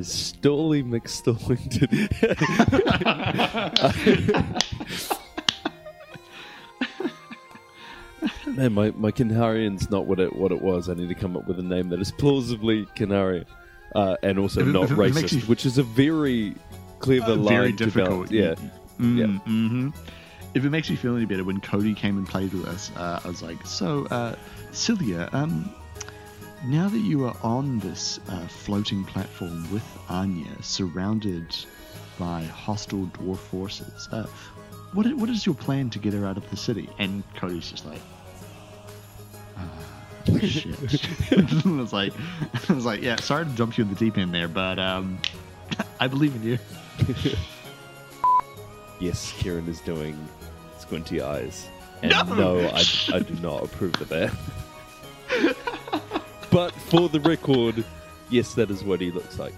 [0.00, 1.90] is Stolly McStallington.
[8.46, 10.88] Man, my, my Kinharian's not what it what it was.
[10.88, 13.46] I need to come up with a name that is plausibly Canarian,
[13.94, 16.54] uh, and also it- not it makes racist, you- which is a very
[16.98, 18.30] clever uh, line very difficult.
[18.30, 18.30] balance.
[18.30, 18.54] Yeah,
[18.98, 19.26] Mm, Yeah.
[19.50, 19.94] mhm.
[20.52, 23.20] If it makes you feel any better, when Cody came and played with us, uh,
[23.24, 24.34] I was like, "So, uh,
[24.72, 25.70] Celia, um,
[26.66, 31.46] now that you are on this uh, floating platform with Anya, surrounded
[32.18, 34.26] by hostile dwarf forces, uh,
[34.92, 37.86] what, what is your plan to get her out of the city?" And Cody's just
[37.86, 38.00] like.
[39.56, 39.68] "Ah,
[40.42, 40.66] Shit.
[41.66, 42.12] I was like,
[42.68, 43.16] I was like, yeah.
[43.16, 45.18] Sorry to jump you in the deep end there, but um,
[46.00, 46.58] I believe in you.
[49.00, 50.14] Yes, Kieran is doing
[50.78, 51.66] squinty eyes.
[52.02, 52.22] And No!
[52.34, 52.84] no, I,
[53.14, 54.30] I do not approve of that.
[56.50, 57.84] But for the record,
[58.30, 59.54] yes, that is what he looks like.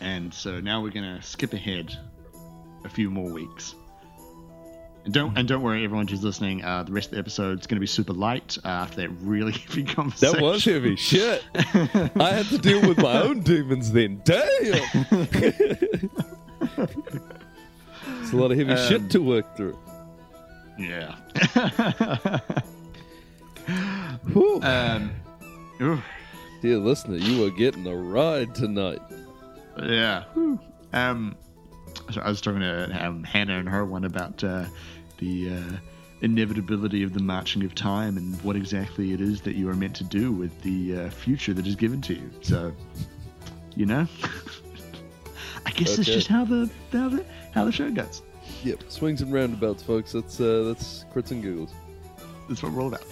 [0.00, 1.96] And so now we're going to skip ahead
[2.84, 3.74] a few more weeks.
[5.04, 6.64] And don't and don't worry, everyone who's listening.
[6.64, 9.08] Uh, the rest of the episode is going to be super light uh, after that
[9.20, 10.34] really heavy conversation.
[10.36, 10.94] That was heavy.
[10.94, 11.42] Shit.
[11.54, 14.22] I had to deal with my own demons then.
[14.24, 14.40] Damn.
[18.20, 19.76] it's a lot of heavy Um, shit to work through.
[20.78, 21.16] Yeah.
[24.62, 25.12] Um.
[26.60, 29.00] Dear listener, you are getting a ride tonight.
[29.82, 30.24] yeah.
[30.92, 31.36] Um.
[32.10, 34.64] So I was talking to um, Hannah and her one about uh,
[35.18, 35.76] the uh,
[36.22, 39.94] inevitability of the marching of time and what exactly it is that you are meant
[39.96, 42.30] to do with the uh, future that is given to you.
[42.40, 42.72] So,
[43.74, 44.06] you know,
[45.66, 48.22] I guess it's just how the how the how the show goes.
[48.64, 50.12] Yep, swings and roundabouts, folks.
[50.12, 51.72] That's uh, that's crits and giggles.
[52.48, 53.04] That's what we're all about.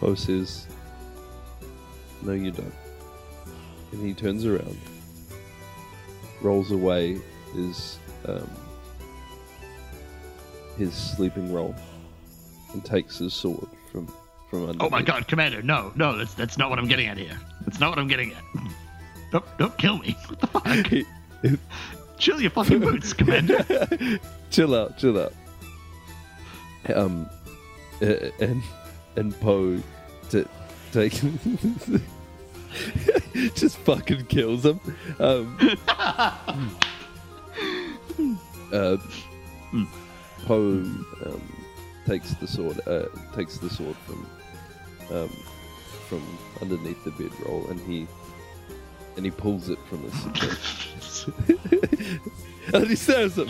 [0.00, 0.66] Poe says,
[2.22, 2.72] "No, you don't."
[3.92, 4.78] And he turns around,
[6.40, 7.18] rolls away
[7.54, 8.50] his um,
[10.76, 11.74] his sleeping roll,
[12.72, 14.12] and takes his sword from
[14.50, 14.84] from under.
[14.84, 15.62] Oh my God, Commander!
[15.62, 17.38] No, no, that's that's not what I'm getting at here.
[17.64, 18.42] That's not what I'm getting at.
[19.30, 20.16] Don't don't kill me.
[20.28, 20.86] What the fuck?
[20.88, 21.06] He-
[22.16, 23.64] Chill your fucking boots, Commander.
[24.50, 25.32] chill out, chill out.
[26.94, 27.28] Um,
[28.04, 28.62] uh, and
[29.16, 29.80] and Poe
[30.30, 30.48] to
[30.92, 31.12] take
[33.54, 34.80] just fucking kills him.
[35.18, 35.58] Um,
[38.72, 38.96] uh,
[40.44, 40.84] Poe
[41.24, 41.42] um,
[42.06, 44.26] takes the sword, uh, takes the sword from
[45.10, 45.30] um,
[46.08, 46.22] from
[46.60, 48.06] underneath the bedroll, and he
[49.16, 50.24] and he pulls it from his.
[52.74, 53.48] and he stabs him.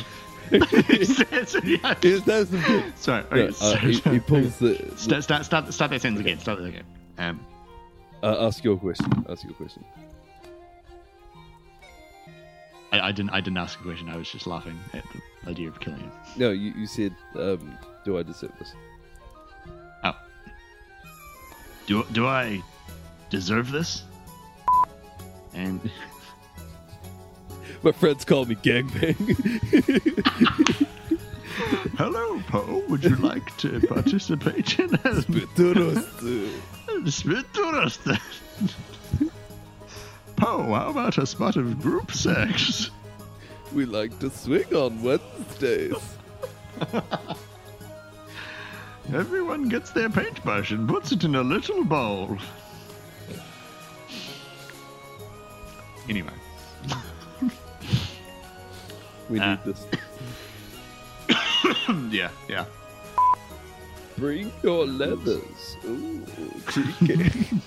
[0.51, 2.93] He stabs him.
[2.97, 4.77] Sorry, No, okay, uh, sorry, he, he pulls the.
[4.97, 6.39] Start, start, start, start that sentence again.
[6.39, 6.85] Start that again.
[7.19, 7.41] Um,
[8.23, 9.11] Uh, ask your question.
[9.29, 9.85] Ask your question.
[12.93, 13.31] I, I didn't.
[13.31, 14.09] I didn't ask a question.
[14.09, 16.13] I was just laughing at the idea of killing him.
[16.37, 18.73] No, you, you said, um, "Do I deserve this?"
[20.05, 20.15] Oh,
[21.87, 22.63] do do I
[23.31, 24.05] deserve this?
[25.55, 25.81] And
[27.85, 29.15] My friends call me gangbang.
[31.99, 32.83] hello, Poe.
[32.89, 35.55] Would you like to participate in a spit
[37.55, 38.09] tourist?
[40.37, 42.91] Poe, how about a spot of group sex?
[43.75, 46.17] we like to swing on Wednesdays.
[49.13, 52.39] Everyone gets their paintbrush and puts it in a little bowl.
[56.09, 56.33] Anyway,
[59.31, 59.59] We Ah.
[59.65, 59.87] need this.
[62.11, 62.65] yeah, yeah.
[64.17, 65.77] Bring your leathers.
[65.85, 66.25] Ooh,
[66.71, 67.49] cheeky.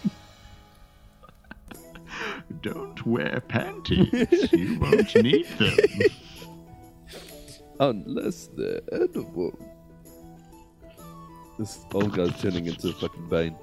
[2.62, 4.52] Don't wear panties.
[4.54, 5.78] You won't need them.
[7.80, 9.58] Unless they're edible.
[11.60, 13.56] This old guy's turning into a fucking Bane.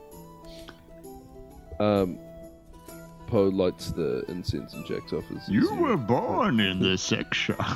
[1.80, 2.18] Um,
[3.26, 5.48] Poe lights the incense and jacks off his.
[5.48, 7.58] You his- were born in the sex shop.
[7.58, 7.72] uh,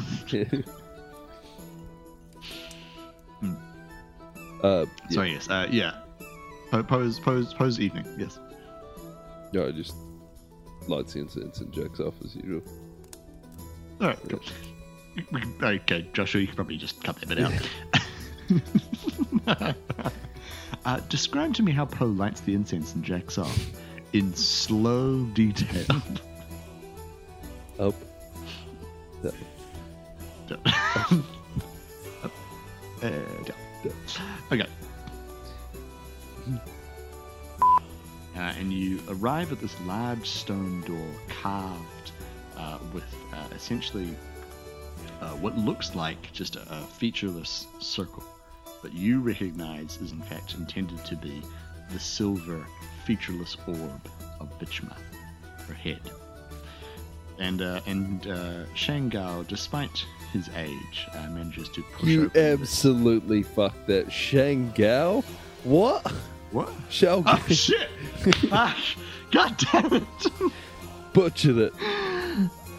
[4.62, 5.98] yeah, Sorry, yes, uh, yeah.
[6.70, 7.80] Po- Pose, pose, pose.
[7.80, 8.04] Evening.
[8.18, 8.38] Yes.
[9.52, 9.94] yeah, just
[10.86, 12.62] lights the incense and jacks off as usual.
[14.00, 14.18] All right.
[14.28, 14.40] Cool.
[15.62, 17.40] Okay, Joshua, you can probably just cut that bit
[19.48, 19.74] out.
[20.84, 23.58] uh, describe to me how Poe lights the incense and jacks off
[24.12, 25.84] in slow detail.
[25.84, 26.20] Down.
[27.78, 27.94] Up,
[29.24, 29.30] uh,
[33.04, 33.56] down.
[34.52, 34.66] Okay.
[38.36, 41.10] Uh, and you arrive at this large stone door
[41.42, 42.12] carved
[42.56, 44.14] uh, with uh, essentially
[45.20, 48.24] uh, what looks like just a, a featureless circle,
[48.82, 51.42] but you recognize is in fact intended to be
[51.90, 52.64] the silver
[53.08, 54.02] featureless orb
[54.38, 54.94] of Bichma,
[55.66, 56.02] her head.
[57.38, 60.04] And uh, and uh, Shangao, despite
[60.34, 64.08] his age, uh, manages to push You absolutely fucked that.
[64.08, 65.24] Shangao?
[65.64, 66.06] What?
[66.50, 66.68] what?
[66.90, 67.88] Shao Oh shit!
[68.52, 68.76] ah,
[69.30, 70.52] God damn it!
[71.14, 71.72] butchered it.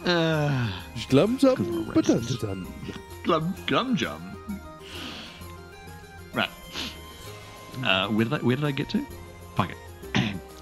[0.05, 0.69] Uh,
[1.09, 1.57] Glums up,
[1.95, 2.67] but dun dun.
[3.23, 4.21] glum glum jum.
[6.33, 6.49] Right.
[7.83, 9.03] Uh, where did I where did I get to?
[9.55, 9.77] Fuck it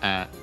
[0.08, 0.37] at